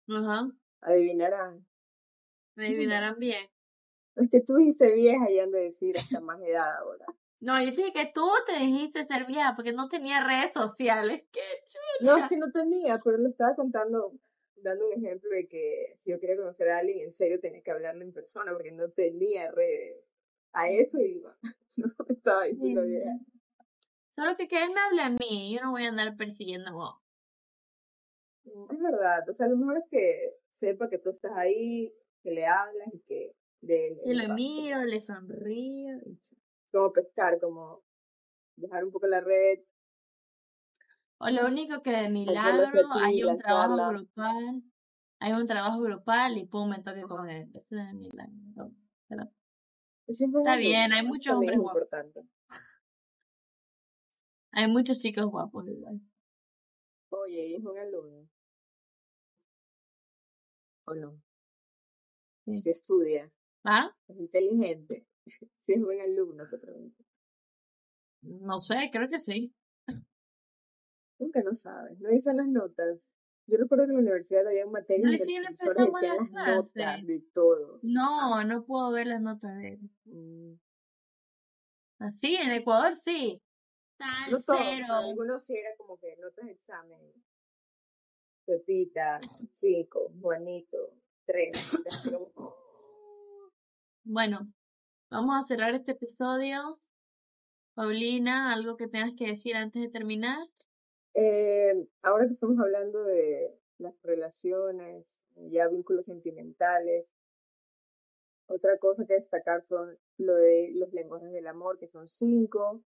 Ajá. 0.08 0.52
Adivinarán. 0.82 1.66
Adivinarán 2.56 3.18
bien. 3.18 3.50
Es 4.18 4.30
que 4.30 4.42
tú 4.42 4.58
dices 4.58 4.94
vieja 4.94 5.32
y 5.32 5.40
ando 5.40 5.58
a 5.58 5.62
decir 5.62 5.98
hasta 5.98 6.20
más 6.20 6.40
edad 6.42 6.78
ahora. 6.78 7.06
No, 7.42 7.62
yo 7.62 7.72
dije 7.72 7.94
que 7.94 8.12
tú 8.14 8.30
te 8.46 8.60
dijiste 8.60 9.06
ser 9.06 9.26
vieja 9.26 9.54
porque 9.56 9.72
no 9.72 9.88
tenía 9.88 10.26
redes 10.26 10.52
sociales. 10.54 11.24
¡Qué 11.32 11.42
chucha! 11.64 11.80
No, 12.02 12.18
es 12.18 12.30
que 12.30 12.38
no 12.38 12.52
tenía, 12.52 13.00
pero 13.04 13.18
le 13.18 13.30
estaba 13.30 13.56
contando, 13.56 14.14
dando 14.58 14.88
un 14.88 14.94
ejemplo 14.94 15.30
de 15.30 15.48
que 15.48 15.96
si 15.98 16.12
yo 16.12 16.20
quería 16.20 16.36
conocer 16.36 16.70
a 16.70 16.80
alguien, 16.80 17.06
en 17.06 17.12
serio 17.12 17.40
tenía 17.40 17.62
que 17.62 17.72
hablarle 17.72 18.04
en 18.04 18.12
persona 18.12 18.52
porque 18.52 18.72
no 18.72 18.90
tenía 18.90 19.52
redes. 19.52 20.04
A 20.52 20.70
eso 20.70 21.00
iba. 21.00 21.38
No 21.78 21.94
estaba 22.10 22.44
diciendo 22.44 22.82
vieja. 22.82 23.12
Solo 24.16 24.36
que 24.36 24.50
que 24.50 24.62
él 24.62 24.72
me 24.74 24.82
hable 24.82 25.02
a 25.02 25.10
mí, 25.12 25.56
yo 25.56 25.64
no 25.64 25.72
voy 25.72 25.86
a 25.86 25.90
andar 25.90 26.18
persiguiendo 26.18 26.72
a 26.72 26.74
vos. 26.74 26.96
Mm, 28.44 28.74
es 28.74 28.82
verdad, 28.82 29.30
o 29.30 29.34
sea, 29.34 29.48
lo 29.48 29.56
mejor 29.56 29.78
es 29.78 29.86
que 29.90 30.36
sepa 30.50 30.90
que 30.90 30.98
tú 30.98 31.12
estás 31.12 31.32
ahí, 31.38 31.94
que 32.22 32.32
le 32.32 32.46
hablas 32.48 32.88
y 32.92 33.00
que... 33.00 33.36
De, 33.62 34.02
y 34.04 34.14
lo 34.14 34.34
miro, 34.34 34.84
le 34.84 35.00
sonrío. 35.00 35.96
Y 36.06 36.18
como 36.72 36.92
pescar, 36.92 37.40
como 37.40 37.84
dejar 38.56 38.84
un 38.84 38.92
poco 38.92 39.08
la 39.08 39.22
red. 39.22 39.60
O 41.18 41.30
lo 41.30 41.48
único 41.48 41.82
que 41.82 41.92
de 41.92 42.10
milagro 42.10 42.68
hay 42.94 43.24
un 43.24 43.38
trabajo 43.38 43.76
grupal, 43.90 44.64
hay 45.20 45.34
un 45.34 45.48
trabajo 45.48 45.82
grupal 45.82 46.38
y 46.38 46.46
pum, 46.46 46.70
me 46.70 46.82
toque 46.82 47.02
con 47.02 47.30
él. 47.30 47.50
Eso 47.54 47.76
es 47.76 47.88
de 47.88 47.94
milagro. 47.94 48.72
está 50.08 50.56
bien, 50.58 50.94
hay 50.94 51.06
muchos 51.06 51.36
hombres 51.36 51.60
guapos. 51.60 51.90
Hay 54.52 54.68
muchos 54.68 55.00
chicos 55.00 55.26
guapos 55.26 55.68
igual. 55.68 56.02
Oye, 57.10 57.56
es 57.56 57.64
un 57.64 57.78
alumno. 57.78 58.30
¿O 60.86 60.96
no? 60.96 61.22
Se 62.46 62.72
estudia. 62.72 63.32
¿Ah? 63.64 63.96
Es 64.08 64.18
inteligente. 64.18 65.06
Si 65.60 65.74
es 65.74 65.82
buen 65.82 66.02
alumno, 66.02 66.48
te 66.50 66.58
pregunto. 66.58 67.04
No 68.22 68.60
sé, 68.60 68.90
creo 68.92 69.08
que 69.08 69.20
sí. 69.20 69.54
Nunca 71.20 71.44
no 71.44 71.54
sabes. 71.54 72.00
No 72.00 72.10
dicen 72.10 72.38
las 72.38 72.48
notas. 72.48 73.08
Yo 73.48 73.58
recuerdo 73.58 73.86
que 73.86 73.90
en 73.92 73.98
la 73.98 74.02
universidad 74.02 74.48
había 74.48 74.66
materias 74.68 75.20
no, 75.20 75.26
sí, 75.26 75.36
empezamos 75.36 76.02
las, 76.02 76.32
notas 76.32 77.06
de 77.06 77.20
todo. 77.34 77.80
No, 77.82 78.44
no 78.44 78.64
puedo 78.64 78.92
ver 78.92 79.08
las 79.08 79.22
notas 79.22 79.58
de 79.58 79.70
él. 79.70 79.80
Mm. 80.06 80.54
Así, 82.00 82.36
en 82.36 82.52
Ecuador 82.52 82.96
sí. 82.96 83.42
Tal, 83.98 84.32
no 84.32 84.40
cero. 84.40 84.86
Algunos 84.90 85.46
sí 85.46 85.58
era 85.58 85.76
como 85.78 85.98
que 85.98 86.16
notas 86.18 86.46
de 86.46 86.52
examen. 86.52 87.00
Pepita, 88.46 89.20
cinco, 89.52 90.12
Juanito, 90.22 90.94
tres. 91.26 91.52
bueno, 94.04 94.52
Vamos 95.12 95.36
a 95.36 95.48
cerrar 95.48 95.74
este 95.74 95.94
episodio. 95.94 96.80
Paulina, 97.74 98.54
¿algo 98.54 98.78
que 98.78 98.88
tengas 98.88 99.14
que 99.18 99.26
decir 99.26 99.56
antes 99.56 99.82
de 99.82 99.90
terminar? 99.90 100.38
Eh, 101.16 101.88
ahora 102.04 102.28
que 102.28 102.34
estamos 102.34 102.60
hablando 102.60 103.04
de 103.04 103.60
las 103.80 103.96
relaciones, 104.04 105.08
ya 105.36 105.68
vínculos 105.68 106.06
sentimentales, 106.06 107.10
otra 108.46 108.78
cosa 108.78 109.08
que 109.08 109.16
destacar 109.16 109.64
son 109.64 109.98
lo 110.18 110.36
de 110.36 110.74
los 110.76 110.94
lenguajes 110.94 111.32
del 111.32 111.48
amor, 111.48 111.80
que 111.80 111.88
son 111.88 112.08
cinco. 112.08 112.84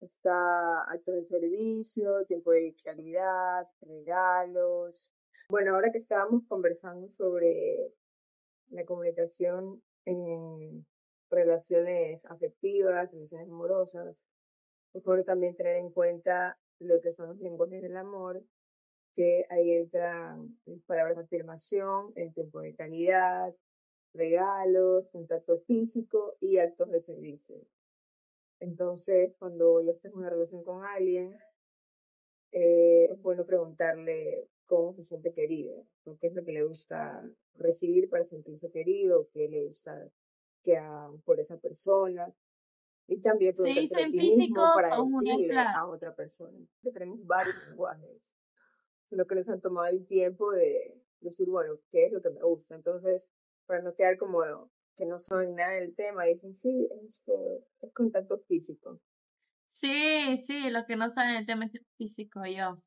Está 0.00 0.84
actos 0.90 1.16
de 1.16 1.24
servicio, 1.24 2.24
tiempo 2.24 2.52
de 2.52 2.74
calidad, 2.82 3.68
regalos. 3.82 5.12
Bueno, 5.50 5.74
ahora 5.74 5.92
que 5.92 5.98
estábamos 5.98 6.44
conversando 6.48 7.10
sobre 7.10 7.92
la 8.70 8.86
comunicación 8.86 9.82
en 10.06 10.86
relaciones 11.30 12.24
afectivas, 12.26 13.10
relaciones 13.10 13.48
amorosas. 13.48 14.26
Es 14.92 15.02
bueno 15.04 15.24
también 15.24 15.56
tener 15.56 15.76
en 15.76 15.90
cuenta 15.90 16.58
lo 16.78 17.00
que 17.00 17.10
son 17.10 17.28
los 17.28 17.38
lenguajes 17.40 17.82
del 17.82 17.96
amor, 17.96 18.42
que 19.14 19.46
ahí 19.50 19.72
entran 19.72 20.58
palabras 20.86 21.16
de 21.16 21.22
afirmación, 21.24 22.12
el 22.16 22.32
tiempo 22.34 22.60
de 22.60 22.74
calidad, 22.74 23.54
regalos, 24.12 25.10
contacto 25.10 25.58
físico 25.60 26.36
y 26.40 26.58
actos 26.58 26.90
de 26.90 27.00
servicio. 27.00 27.56
Entonces, 28.60 29.34
cuando 29.38 29.82
ya 29.82 29.92
estés 29.92 30.12
en 30.12 30.18
una 30.18 30.30
relación 30.30 30.64
con 30.64 30.84
alguien, 30.84 31.36
eh, 32.52 33.08
es 33.10 33.20
bueno 33.20 33.44
preguntarle 33.44 34.48
cómo 34.66 34.92
se 34.92 35.02
siente 35.02 35.32
querido, 35.32 35.86
qué 36.20 36.28
es 36.28 36.34
lo 36.34 36.44
que 36.44 36.52
le 36.52 36.64
gusta 36.64 37.22
recibir 37.54 38.08
para 38.08 38.24
sentirse 38.24 38.70
querido, 38.70 39.28
qué 39.32 39.48
le 39.48 39.64
gusta 39.64 40.10
que 40.66 40.76
a, 40.76 41.08
por 41.24 41.38
esa 41.38 41.56
persona. 41.56 42.34
Y 43.06 43.20
también 43.20 43.54
se 43.54 43.68
dicen 43.68 44.10
físicos 44.10 44.68
para 44.74 44.96
decirle 44.96 45.58
a 45.58 45.86
otra 45.86 46.14
persona. 46.14 46.58
Tenemos 46.82 47.24
varios 47.24 47.54
lenguajes, 47.68 48.34
sino 49.08 49.24
que 49.26 49.36
nos 49.36 49.48
han 49.48 49.60
tomado 49.60 49.86
el 49.86 50.04
tiempo 50.06 50.50
de 50.50 51.00
decir, 51.20 51.48
bueno, 51.48 51.78
¿qué 51.92 52.06
es 52.06 52.12
lo 52.12 52.20
que 52.20 52.30
me 52.30 52.42
gusta? 52.42 52.74
Entonces, 52.74 53.30
para 53.66 53.80
no 53.80 53.94
quedar 53.94 54.18
como 54.18 54.40
que 54.96 55.06
no 55.06 55.20
saben 55.20 55.54
nada 55.54 55.74
del 55.74 55.94
tema, 55.94 56.24
dicen, 56.24 56.52
sí, 56.54 56.88
este, 57.06 57.32
es 57.80 57.92
contacto 57.92 58.38
físico. 58.48 59.00
Sí, 59.68 60.36
sí, 60.38 60.70
lo 60.70 60.84
que 60.84 60.96
no 60.96 61.08
saben 61.10 61.36
del 61.36 61.46
tema 61.46 61.66
es 61.66 61.80
físico, 61.96 62.44
yo. 62.44 62.82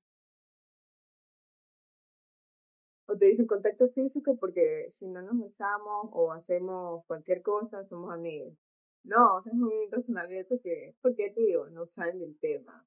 O 3.10 3.18
te 3.18 3.26
dicen 3.26 3.48
contacto 3.48 3.90
físico 3.90 4.38
porque 4.38 4.88
si 4.92 5.08
no 5.08 5.22
nos 5.24 5.40
besamos 5.40 6.10
o 6.12 6.32
hacemos 6.32 7.04
cualquier 7.06 7.42
cosa, 7.42 7.84
somos 7.84 8.14
amigos. 8.14 8.54
No, 9.04 9.40
es 9.40 9.52
un 9.52 9.72
razonamiento 9.92 10.60
que, 10.62 10.96
porque 11.02 11.32
te 11.32 11.42
digo, 11.42 11.68
no 11.70 11.88
saben 11.88 12.20
del 12.20 12.38
tema. 12.38 12.86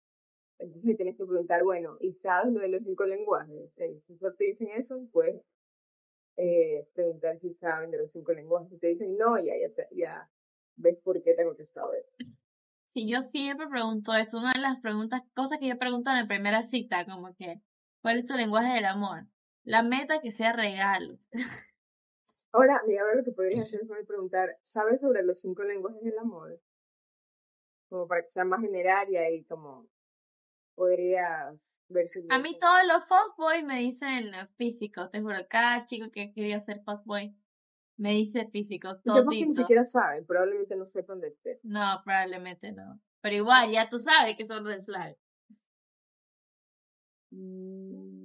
Entonces 0.58 0.96
tienes 0.96 1.16
que 1.16 1.26
preguntar, 1.26 1.64
bueno, 1.64 1.96
¿y 1.98 2.12
sabes 2.12 2.52
lo 2.52 2.60
de 2.60 2.68
los 2.68 2.84
cinco 2.84 3.04
lenguajes? 3.04 3.76
Eh, 3.78 3.98
si 3.98 4.16
solo 4.16 4.34
te 4.34 4.44
dicen 4.44 4.68
eso, 4.68 5.04
pues 5.10 5.42
eh, 6.36 6.86
preguntar 6.94 7.36
si 7.36 7.52
saben 7.52 7.90
de 7.90 7.98
los 7.98 8.12
cinco 8.12 8.32
lenguajes. 8.32 8.70
Si 8.70 8.78
te 8.78 8.88
dicen 8.88 9.16
no, 9.16 9.36
ya, 9.38 9.54
ya, 9.56 9.88
ya 9.90 10.30
ves 10.76 10.98
por 11.02 11.20
qué 11.22 11.34
te 11.34 11.42
he 11.42 11.46
contestado 11.46 11.92
eso. 11.94 12.12
Sí, 12.94 13.08
yo 13.08 13.22
siempre 13.22 13.66
pregunto, 13.66 14.14
es 14.14 14.34
una 14.34 14.52
de 14.52 14.60
las 14.60 14.78
preguntas, 14.80 15.22
cosas 15.34 15.58
que 15.58 15.66
yo 15.66 15.78
pregunto 15.78 16.10
en 16.10 16.18
la 16.18 16.28
primera 16.28 16.62
cita, 16.62 17.06
como 17.06 17.34
que, 17.34 17.60
¿cuál 18.02 18.18
es 18.18 18.26
tu 18.26 18.36
lenguaje 18.36 18.74
del 18.74 18.84
amor? 18.84 19.26
La 19.64 19.82
meta 19.82 20.20
que 20.20 20.32
sea 20.32 20.52
regalos. 20.52 21.28
Ahora, 22.52 22.82
mira, 22.86 23.02
lo 23.14 23.24
que 23.24 23.32
podrías 23.32 23.64
hacer 23.64 23.80
es 23.82 24.06
preguntar, 24.06 24.58
¿sabes 24.62 25.00
sobre 25.00 25.22
los 25.22 25.40
cinco 25.40 25.62
lenguajes 25.64 26.02
del 26.02 26.18
amor? 26.18 26.60
como 27.92 28.08
para 28.08 28.22
que 28.22 28.30
sea 28.30 28.46
más 28.46 28.62
general 28.62 29.06
y 29.10 29.16
ahí 29.18 29.44
como 29.44 29.86
podrías 30.74 31.78
verse. 31.88 32.24
A 32.30 32.38
mí 32.38 32.58
todos 32.58 32.80
los 32.88 33.04
fuckboys 33.04 33.64
me 33.64 33.80
dicen 33.80 34.32
físico, 34.56 35.10
te 35.10 35.20
juro, 35.20 35.36
cada 35.48 35.84
chico 35.84 36.10
que 36.10 36.32
quería 36.32 36.58
ser 36.58 36.82
fuckboy 36.84 37.36
me 37.98 38.12
dice 38.12 38.48
físico, 38.50 38.96
todo. 39.04 39.28
que 39.28 39.44
ni 39.44 39.52
siquiera 39.52 39.84
saben, 39.84 40.24
probablemente 40.24 40.74
no 40.74 40.86
sepan 40.86 41.20
de 41.20 41.28
este. 41.28 41.60
No, 41.62 42.00
probablemente 42.02 42.72
no. 42.72 42.98
Pero 43.20 43.36
igual, 43.36 43.70
ya 43.70 43.90
tú 43.90 44.00
sabes 44.00 44.36
que 44.36 44.46
son 44.46 44.64
red 44.64 44.82
flags. 44.84 45.18
Mm, 47.30 48.21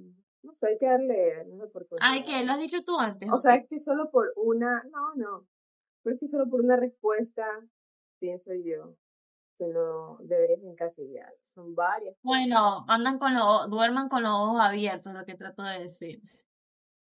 no 0.48 0.54
sé, 0.54 0.68
hay 0.68 0.78
que 0.78 0.86
darle, 0.86 1.44
no 1.44 1.58
sé 1.58 1.66
por 1.68 1.86
qué. 1.86 1.96
Ay, 2.00 2.24
¿qué? 2.24 2.42
¿Lo 2.42 2.52
has 2.52 2.58
dicho 2.58 2.82
tú 2.82 2.98
antes? 2.98 3.28
O 3.30 3.38
sea, 3.38 3.54
es 3.56 3.66
que 3.68 3.78
solo 3.78 4.10
por 4.10 4.32
una, 4.36 4.82
no, 4.90 5.14
no, 5.14 5.46
pero 6.02 6.14
es 6.14 6.20
que 6.20 6.26
solo 6.26 6.48
por 6.48 6.62
una 6.62 6.76
respuesta, 6.76 7.46
pienso 8.18 8.54
yo, 8.54 8.96
que 9.58 9.66
no 9.66 10.16
deberías 10.22 10.62
encasillar. 10.62 11.34
Son 11.42 11.74
varias. 11.74 12.16
Bueno, 12.22 12.86
andan 12.88 13.18
con 13.18 13.34
los, 13.34 13.68
duerman 13.68 14.08
con 14.08 14.22
los 14.22 14.32
ojos 14.32 14.60
abiertos, 14.60 15.12
lo 15.12 15.26
que 15.26 15.34
trato 15.34 15.62
de 15.62 15.80
decir. 15.80 16.22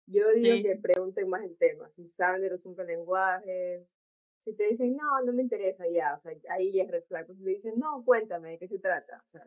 Yo 0.08 0.32
digo 0.32 0.64
que 0.64 0.80
pregunten 0.82 1.30
más 1.30 1.44
el 1.44 1.56
tema, 1.58 1.88
si 1.90 2.08
saben 2.08 2.42
de 2.42 2.50
los 2.50 2.62
cinco 2.62 2.82
lenguajes, 2.82 3.94
si 4.40 4.56
te 4.56 4.68
dicen, 4.68 4.96
no, 4.96 5.22
no 5.24 5.34
me 5.34 5.44
interesa 5.44 5.84
ya, 5.88 6.16
o 6.16 6.20
sea, 6.20 6.32
ahí 6.50 6.80
es 6.80 6.90
red 6.90 7.04
flag, 7.04 7.28
pues 7.28 7.40
si 7.40 7.44
te 7.44 7.52
dicen, 7.52 7.74
no, 7.78 8.04
cuéntame, 8.04 8.52
¿de 8.52 8.58
qué 8.58 8.68
se 8.68 8.80
trata? 8.80 9.22
O 9.24 9.28
sea, 9.28 9.46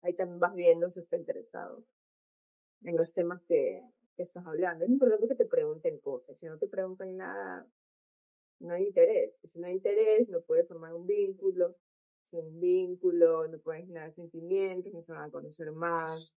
ahí 0.00 0.14
también 0.14 0.40
vas 0.40 0.54
viendo 0.54 0.88
si 0.88 0.98
está 0.98 1.16
interesado 1.16 1.84
en 2.84 2.96
los 2.96 3.12
temas 3.12 3.40
que, 3.42 3.82
que 4.16 4.22
estás 4.22 4.46
hablando. 4.46 4.84
Es 4.84 4.90
importante 4.90 5.28
que 5.28 5.34
te 5.34 5.46
pregunten 5.46 5.98
cosas, 5.98 6.38
si 6.38 6.46
no 6.46 6.58
te 6.58 6.68
preguntan 6.68 7.16
nada, 7.16 7.66
no 8.60 8.74
hay 8.74 8.84
interés. 8.84 9.38
Si 9.44 9.58
no 9.58 9.66
hay 9.66 9.74
interés, 9.74 10.28
no 10.28 10.40
puedes 10.40 10.68
formar 10.68 10.94
un 10.94 11.06
vínculo, 11.06 11.76
sin 12.22 12.40
un 12.40 12.60
vínculo, 12.60 13.48
no 13.48 13.58
pueden 13.58 13.86
generar 13.86 14.10
sentimientos, 14.12 14.92
no 14.92 15.00
se 15.00 15.12
van 15.12 15.28
a 15.28 15.30
conocer 15.30 15.72
más 15.72 16.36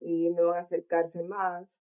y 0.00 0.30
no 0.30 0.48
van 0.48 0.56
a 0.56 0.60
acercarse 0.60 1.22
más 1.22 1.80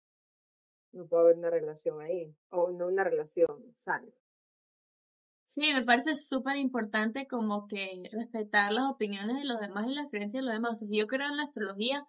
no 0.93 1.07
puede 1.07 1.23
haber 1.23 1.37
una 1.37 1.51
relación 1.51 2.01
ahí, 2.01 2.35
o 2.51 2.71
no 2.71 2.89
una 2.89 3.05
relación 3.05 3.73
sana. 3.75 4.09
Sí, 5.45 5.73
me 5.73 5.83
parece 5.83 6.15
súper 6.15 6.57
importante 6.57 7.27
como 7.27 7.67
que 7.69 8.03
respetar 8.13 8.73
las 8.73 8.91
opiniones 8.91 9.37
de 9.37 9.45
los 9.45 9.59
demás 9.61 9.87
y 9.89 9.95
las 9.95 10.11
creencias 10.11 10.43
de 10.43 10.47
los 10.47 10.55
demás. 10.55 10.83
O 10.83 10.87
si 10.87 10.99
yo 10.99 11.07
creo 11.07 11.27
en 11.27 11.39
la 11.39 11.45
astrología, 11.45 12.07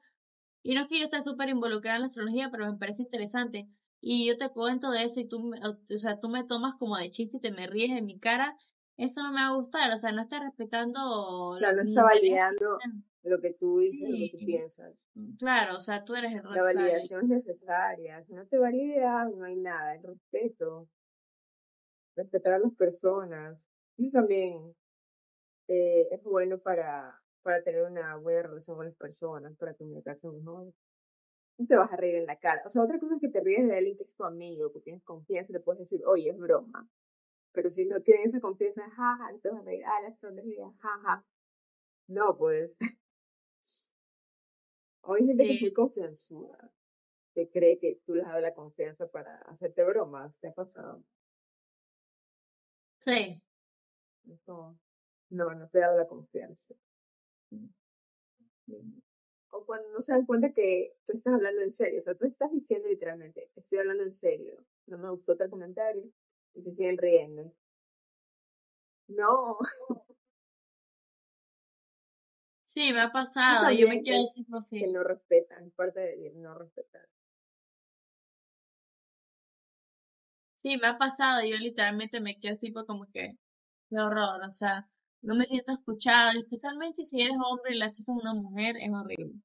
y 0.63 0.75
no 0.75 0.81
es 0.81 0.87
que 0.87 0.99
yo 0.99 1.05
esté 1.05 1.21
súper 1.23 1.49
involucrada 1.49 1.97
en 1.97 2.01
la 2.03 2.07
astrología, 2.07 2.49
pero 2.51 2.71
me 2.71 2.77
parece 2.77 3.03
interesante. 3.03 3.67
Y 4.01 4.27
yo 4.27 4.37
te 4.37 4.49
cuento 4.49 4.91
de 4.91 5.03
eso 5.03 5.19
y 5.19 5.27
tú, 5.27 5.53
o 5.53 5.97
sea, 5.97 6.19
tú 6.19 6.29
me 6.29 6.43
tomas 6.45 6.75
como 6.75 6.97
de 6.97 7.11
chiste 7.11 7.37
y 7.37 7.41
te 7.41 7.51
me 7.51 7.67
ríes 7.67 7.97
en 7.97 8.05
mi 8.05 8.19
cara. 8.19 8.57
Eso 8.97 9.23
no 9.23 9.31
me 9.31 9.41
va 9.41 9.47
a 9.47 9.55
gustar, 9.55 9.91
o 9.93 9.97
sea, 9.97 10.11
no 10.11 10.21
estás 10.21 10.41
respetando... 10.43 11.55
Claro, 11.57 11.77
no 11.77 11.83
está 11.83 12.03
validando 12.03 12.79
lo 13.23 13.39
que 13.39 13.53
tú 13.53 13.79
dices, 13.79 14.09
lo 14.09 14.15
que 14.15 14.29
tú 14.31 14.45
piensas. 14.45 14.95
Mm, 15.13 15.35
claro, 15.37 15.77
o 15.77 15.81
sea, 15.81 16.03
tú 16.03 16.15
eres 16.15 16.33
el 16.33 16.43
La 16.43 16.63
validación 16.63 17.23
es 17.23 17.29
necesaria. 17.29 18.21
Si 18.21 18.33
no 18.33 18.45
te 18.47 18.57
valida, 18.57 19.25
no 19.25 19.45
hay 19.45 19.55
nada. 19.55 19.95
El 19.95 20.03
respeto. 20.03 20.87
Respetar 22.15 22.53
a 22.53 22.59
las 22.59 22.73
personas. 22.73 23.67
Eso 23.97 24.09
también 24.11 24.73
eh, 25.67 26.07
es 26.11 26.23
bueno 26.23 26.57
para, 26.57 27.21
para 27.41 27.63
tener 27.63 27.83
una 27.83 28.15
buena 28.17 28.43
relación 28.43 28.77
con 28.77 28.85
las 28.85 28.95
personas, 28.95 29.55
para 29.57 29.73
comunicarse 29.73 30.29
mejor. 30.29 30.73
No 31.57 31.67
te 31.67 31.75
vas 31.75 31.91
a 31.91 31.97
reír 31.97 32.15
en 32.15 32.25
la 32.25 32.37
cara. 32.37 32.61
O 32.65 32.69
sea, 32.69 32.83
otra 32.83 32.99
cosa 32.99 33.15
es 33.15 33.21
que 33.21 33.29
te 33.29 33.41
ríes 33.41 33.67
de 33.67 33.77
alguien 33.77 33.97
que 33.97 34.03
es 34.03 34.15
tu 34.15 34.23
amigo, 34.23 34.71
que 34.71 34.79
tienes 34.79 35.03
confianza 35.03 35.51
y 35.51 35.53
le 35.53 35.59
puedes 35.59 35.79
decir, 35.79 36.01
oye, 36.05 36.29
es 36.29 36.37
broma. 36.37 36.87
Pero 37.51 37.69
si 37.69 37.85
no 37.85 38.01
tienes 38.01 38.27
esa 38.27 38.39
confianza, 38.39 38.89
jaja, 38.89 39.29
entonces 39.29 39.51
vas 39.51 39.61
a 39.61 39.65
reír, 39.65 39.83
ah, 39.85 40.01
la 40.01 40.73
jaja. 40.79 41.25
No, 42.07 42.37
pues. 42.37 42.77
Hoy 45.01 45.25
gente 45.25 45.43
que 45.43 45.55
es 45.55 45.61
muy 45.61 45.73
confianzuda, 45.73 46.71
que 47.33 47.49
cree 47.49 47.79
que 47.79 47.99
tú 48.05 48.15
les 48.15 48.25
das 48.25 48.41
la 48.41 48.53
confianza 48.53 49.07
para 49.07 49.37
hacerte 49.43 49.83
bromas, 49.83 50.39
¿te 50.39 50.49
ha 50.49 50.53
pasado? 50.53 51.03
Sí. 52.99 53.41
No, 54.47 54.77
no, 55.29 55.67
te 55.69 55.79
da 55.79 55.93
la 55.93 56.07
confianza. 56.07 56.75
O 59.51 59.65
cuando 59.65 59.89
no 59.89 60.01
se 60.01 60.13
dan 60.13 60.25
cuenta 60.25 60.53
que 60.53 60.95
tú 61.05 61.13
estás 61.13 61.33
hablando 61.33 61.61
en 61.61 61.71
serio, 61.71 61.99
o 61.99 62.01
sea, 62.03 62.15
tú 62.15 62.25
estás 62.25 62.51
diciendo 62.51 62.87
literalmente, 62.87 63.49
estoy 63.55 63.79
hablando 63.79 64.03
en 64.03 64.13
serio, 64.13 64.63
no 64.85 64.97
me 64.97 65.09
gustó 65.09 65.35
tal 65.35 65.49
comentario, 65.49 66.03
y 66.53 66.61
se 66.61 66.71
siguen 66.71 66.97
riendo. 66.97 67.51
No. 69.09 69.57
Sí, 72.65 72.93
me 72.93 73.01
ha 73.01 73.11
pasado. 73.11 73.71
Yo 73.71 73.87
me 73.87 74.03
quedo 74.03 74.27
así 74.55 74.79
Que 74.79 74.87
no 74.91 75.03
respetan, 75.03 75.71
parte 75.71 76.01
de 76.01 76.31
no 76.35 76.53
respetar. 76.53 77.09
Sí, 80.61 80.77
me 80.77 80.87
ha 80.87 80.97
pasado. 80.99 81.43
Yo 81.43 81.57
literalmente 81.57 82.19
me 82.19 82.39
quedo 82.39 82.55
tipo 82.57 82.85
como 82.85 83.09
que, 83.11 83.37
qué 83.89 83.97
horror. 83.97 84.41
O 84.47 84.51
sea, 84.51 84.87
no 85.21 85.35
me 85.35 85.45
siento 85.45 85.71
escuchada. 85.71 86.33
Especialmente 86.33 87.03
si 87.03 87.21
eres 87.21 87.37
hombre 87.43 87.75
y 87.75 87.79
le 87.79 87.85
haces 87.85 88.07
a 88.09 88.13
una 88.13 88.33
mujer, 88.33 88.75
es 88.77 88.89
horrible. 88.91 89.39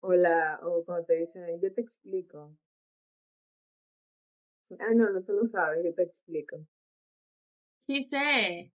O, 0.00 0.12
la, 0.14 0.58
o 0.62 0.84
cuando 0.84 1.06
te 1.06 1.14
dicen, 1.14 1.60
yo 1.60 1.72
te 1.72 1.80
explico. 1.80 2.56
Ah, 4.78 4.94
no, 4.94 5.10
no, 5.10 5.22
tú 5.22 5.34
no 5.34 5.44
sabes, 5.46 5.84
yo 5.84 5.94
te 5.94 6.02
explico. 6.02 6.66
Sí 7.86 8.02
sé 8.04 8.72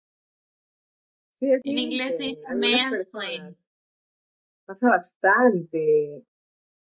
en 1.44 1.78
inglés 1.78 2.16
es 2.20 2.38
mansplain. 2.56 3.56
Pasa 4.66 4.90
bastante. 4.90 6.24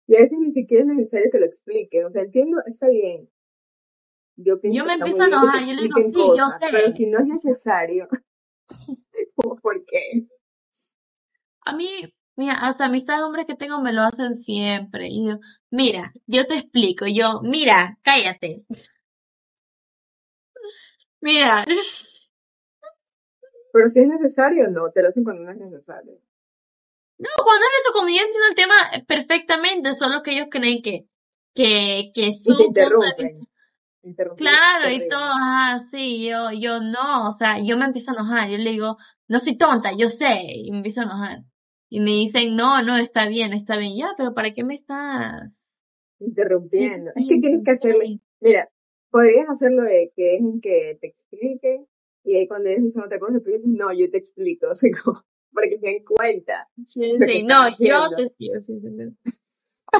Y 0.07 0.15
a 0.15 0.19
veces 0.21 0.39
ni 0.39 0.51
siquiera 0.51 0.83
es 0.83 0.87
necesario 0.87 1.29
que 1.31 1.39
lo 1.39 1.45
expliquen. 1.45 2.05
O 2.05 2.09
sea, 2.09 2.23
entiendo, 2.23 2.57
está 2.65 2.87
bien. 2.87 3.29
Yo, 4.41 4.61
pienso 4.61 4.77
yo 4.77 4.85
me 4.85 4.93
empiezo 4.93 5.23
a 5.23 5.27
enojar, 5.27 5.65
yo 5.65 5.73
le 5.73 5.81
digo, 5.81 5.97
sí, 5.97 6.13
yo 6.37 6.49
sé. 6.49 6.67
Pero 6.71 6.89
si 6.91 7.07
no 7.07 7.19
es 7.19 7.27
necesario, 7.27 8.07
¿por 9.61 9.83
qué? 9.85 10.27
A 11.65 11.75
mí, 11.75 11.89
mira, 12.37 12.53
hasta 12.53 12.85
amistades 12.85 13.21
hombres 13.21 13.45
que 13.45 13.55
tengo 13.55 13.81
me 13.81 13.91
lo 13.91 14.01
hacen 14.01 14.37
siempre. 14.37 15.09
Y 15.09 15.27
yo, 15.27 15.39
mira, 15.69 16.13
yo 16.25 16.47
te 16.47 16.55
explico. 16.55 17.05
Yo, 17.05 17.41
mira, 17.43 17.99
cállate. 18.01 18.63
mira. 21.21 21.65
Pero 23.73 23.89
si 23.89 23.99
es 23.99 24.07
necesario, 24.07 24.69
no, 24.69 24.89
te 24.91 25.01
lo 25.01 25.09
hacen 25.09 25.25
cuando 25.25 25.43
no 25.43 25.51
es 25.51 25.57
necesario. 25.57 26.13
No, 27.17 27.29
cuando 27.43 27.65
es 27.65 27.71
eso, 27.81 27.91
cuando 27.91 28.11
yo 28.11 28.21
entiendo 28.21 28.47
el 28.47 28.55
tema 28.55 28.75
perfectamente, 29.05 29.93
solo 29.93 30.23
que 30.23 30.31
ellos 30.31 30.47
creen 30.49 30.81
que, 30.81 31.09
que, 31.53 32.11
que 32.13 32.31
su 32.31 32.53
y 32.53 32.57
te 32.57 32.63
interrumpen. 32.63 33.48
Claro, 34.37 34.89
y 34.89 35.07
todo, 35.07 35.19
ah, 35.21 35.77
sí, 35.91 36.25
yo, 36.25 36.51
yo 36.51 36.79
no, 36.79 37.27
o 37.27 37.31
sea, 37.33 37.59
yo 37.61 37.77
me 37.77 37.85
empiezo 37.85 38.11
a 38.11 38.13
enojar, 38.15 38.49
yo 38.49 38.57
le 38.57 38.71
digo, 38.71 38.97
no 39.27 39.39
soy 39.39 39.57
tonta, 39.57 39.91
yo 39.97 40.09
sé, 40.09 40.41
y 40.55 40.71
me 40.71 40.77
empiezo 40.77 41.01
a 41.01 41.03
enojar. 41.05 41.39
Y 41.89 41.99
me 41.99 42.11
dicen, 42.11 42.55
no, 42.55 42.81
no, 42.81 42.97
está 42.97 43.27
bien, 43.27 43.51
está 43.53 43.77
bien, 43.77 43.97
ya, 43.97 44.13
pero 44.15 44.33
¿para 44.33 44.53
qué 44.53 44.63
me 44.63 44.75
estás 44.75 45.83
interrumpiendo? 46.19 47.11
Es 47.15 47.27
que 47.27 47.39
tienes 47.39 47.63
que 47.63 47.71
hacerle, 47.71 48.19
mira, 48.39 48.69
podrías 49.09 49.49
hacerlo 49.49 49.83
de 49.83 50.11
que 50.15 50.35
es 50.35 50.41
que 50.61 50.97
te 51.01 51.07
explique 51.07 51.85
y 52.23 52.35
ahí 52.35 52.47
cuando 52.47 52.69
ellos 52.69 52.83
dicen 52.83 53.03
otra 53.03 53.19
cosa, 53.19 53.41
tú 53.41 53.49
dices, 53.49 53.67
no, 53.67 53.91
yo 53.91 54.09
te 54.09 54.17
explico, 54.17 54.67
o 54.71 54.75
sea, 54.75 54.89
como, 55.03 55.19
para 55.51 55.67
que 55.67 55.79
se 55.79 55.85
den 55.85 56.05
cuenta. 56.05 56.69
Sí, 56.85 57.17
sí, 57.19 57.43
no, 57.43 57.69
yo 57.77 58.15
te 58.15 58.23
explico, 58.23 58.59
sí, 58.59 58.79
sí, 58.79 58.87
sí. 58.89 59.31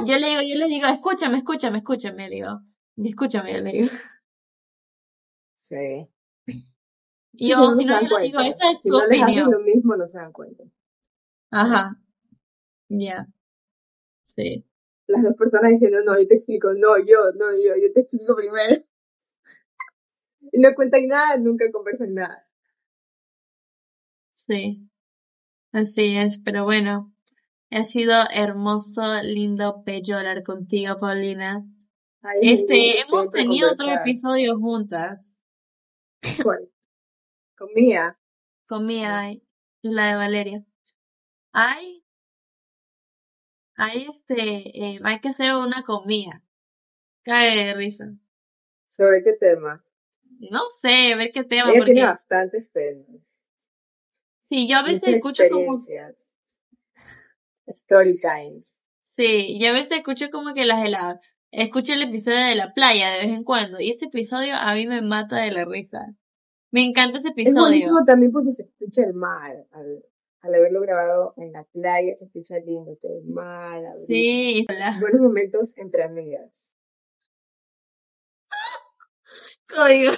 Yo 0.06 0.20
le 0.20 0.28
digo, 0.28 0.42
yo 0.42 0.56
le 0.56 0.68
digo, 0.68 0.88
escúchame, 0.88 1.40
escúchame, 1.40 1.80
escúchame, 1.80 2.30
le 2.30 2.46
digo. 3.04 3.10
Escúchame, 3.10 3.54
yo 3.54 3.60
le 3.60 3.72
digo. 3.72 3.88
Sí. 5.56 6.10
Y 7.34 7.50
yo, 7.50 7.72
si 7.76 7.86
no, 7.86 8.02
yo 8.02 8.18
le 8.18 8.26
digo, 8.26 8.40
esa 8.40 8.72
es 8.72 8.82
tu 8.82 8.90
no 8.90 9.06
opinión. 9.06 9.30
Les 9.30 9.48
lo 9.48 9.60
mismo, 9.62 9.96
no 9.96 10.08
se 10.08 10.18
dan 10.18 10.32
cuenta. 10.32 10.64
Ajá. 11.52 11.98
Ya. 12.90 13.28
Sí. 14.26 14.66
Las 15.08 15.24
dos 15.24 15.36
personas 15.36 15.72
diciendo, 15.72 16.00
no, 16.04 16.20
yo 16.20 16.28
te 16.28 16.36
explico, 16.36 16.74
no, 16.74 16.98
yo, 17.00 17.32
no, 17.36 17.52
yo, 17.54 17.76
yo 17.82 17.94
te 17.94 18.02
explico 18.02 18.36
primero. 18.36 18.84
Y 20.52 20.60
no 20.60 20.74
cuentan 20.74 21.08
nada, 21.08 21.38
nunca 21.38 21.72
conversan 21.72 22.16
nada. 22.16 22.48
Sí, 24.34 24.90
así 25.72 26.18
es, 26.18 26.40
pero 26.40 26.64
bueno, 26.64 27.14
ha 27.70 27.84
sido 27.84 28.14
hermoso, 28.34 29.04
lindo, 29.22 29.84
bello 29.86 30.18
hablar 30.18 30.44
contigo, 30.44 30.98
Paulina. 30.98 31.64
Este, 32.42 33.02
hemos 33.02 33.32
tenido 33.32 33.72
otro 33.72 33.92
episodio 33.92 34.58
juntas. 34.58 35.38
¿Cuál? 36.44 36.70
Con 37.58 37.70
Mía. 37.74 38.20
Con 38.68 38.86
Mía, 38.86 39.34
la 39.82 40.08
de 40.08 40.16
Valeria. 40.16 40.66
Hay, 41.52 42.04
hay 43.76 44.08
este, 44.10 44.42
eh, 44.78 45.00
hay 45.04 45.20
que 45.20 45.30
hacer 45.30 45.56
una 45.56 45.84
con 45.84 46.06
Mía. 46.06 46.44
Cae 47.24 47.56
de 47.56 47.74
risa. 47.74 48.14
¿Sobre 48.88 49.24
qué 49.24 49.34
tema? 49.34 49.84
no 50.40 50.62
sé, 50.82 51.16
ver 51.16 51.32
qué 51.32 51.44
tema. 51.44 51.72
Ella 51.72 51.86
tiene 51.86 52.04
bastantes 52.04 52.72
temas. 52.72 53.06
Sí, 54.44 54.68
yo 54.68 54.78
a 54.78 54.84
veces 54.84 55.16
escucho 55.16 55.44
como... 55.52 55.78
Story 57.68 58.20
times. 58.20 58.76
Sí, 59.16 59.60
yo 59.60 59.70
a 59.70 59.74
veces 59.74 60.00
escucho 60.00 60.30
como 60.32 60.54
que 60.54 60.66
las 60.66 60.84
heladas. 60.84 61.20
Escucho 61.52 61.94
el 61.94 62.04
episodio 62.04 62.46
de 62.46 62.56
la 62.56 62.74
playa 62.74 63.10
de 63.10 63.22
vez 63.22 63.30
en 63.30 63.44
cuando 63.44 63.80
y 63.80 63.90
ese 63.90 64.06
episodio 64.06 64.54
a 64.56 64.76
mí 64.76 64.86
me 64.86 65.02
mata 65.02 65.38
de 65.38 65.52
la 65.52 65.66
risa. 65.66 66.14
Me 66.72 66.84
encanta 66.84 67.18
ese 67.18 67.30
episodio. 67.30 67.58
Es 67.58 67.64
buenísimo 67.64 68.04
también 68.06 68.32
porque 68.32 68.52
se 68.52 68.64
escucha 68.64 69.04
el 69.04 69.16
mar. 69.16 69.66
Al, 69.72 70.04
haberlo 70.42 70.82
grabado 70.82 71.34
en 71.38 71.52
la 71.52 71.64
playa 71.64 72.16
se 72.16 72.26
escucha 72.26 72.60
lindo, 72.60 72.96
todo 73.02 73.18
el 73.18 73.26
mar. 73.26 73.82
Sí. 74.06 74.66
Buenos 75.00 75.22
momentos 75.22 75.76
entre 75.78 76.04
amigas. 76.04 76.78
Código. 79.68 80.12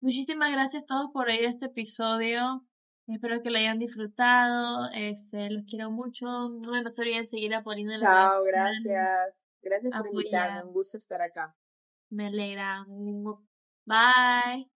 Muchísimas 0.00 0.52
gracias 0.52 0.82
a 0.82 0.86
todos 0.86 1.10
por 1.12 1.28
oír 1.28 1.44
este 1.44 1.66
episodio. 1.66 2.64
Espero 3.06 3.42
que 3.42 3.50
lo 3.50 3.58
hayan 3.58 3.78
disfrutado. 3.78 4.90
Este, 4.92 5.50
los 5.50 5.64
quiero 5.64 5.90
mucho. 5.90 6.26
No 6.26 6.90
se 6.90 7.02
olviden 7.02 7.26
seguir 7.26 7.54
apoyando. 7.54 7.96
Chao, 7.98 8.42
gracias. 8.42 9.34
Gracias 9.62 9.92
por 9.96 10.06
invitarme. 10.08 10.64
Un 10.64 10.72
gusto 10.72 10.98
estar 10.98 11.20
acá. 11.22 11.56
Me 12.10 12.26
alegra. 12.26 12.84
Bye. 13.84 14.70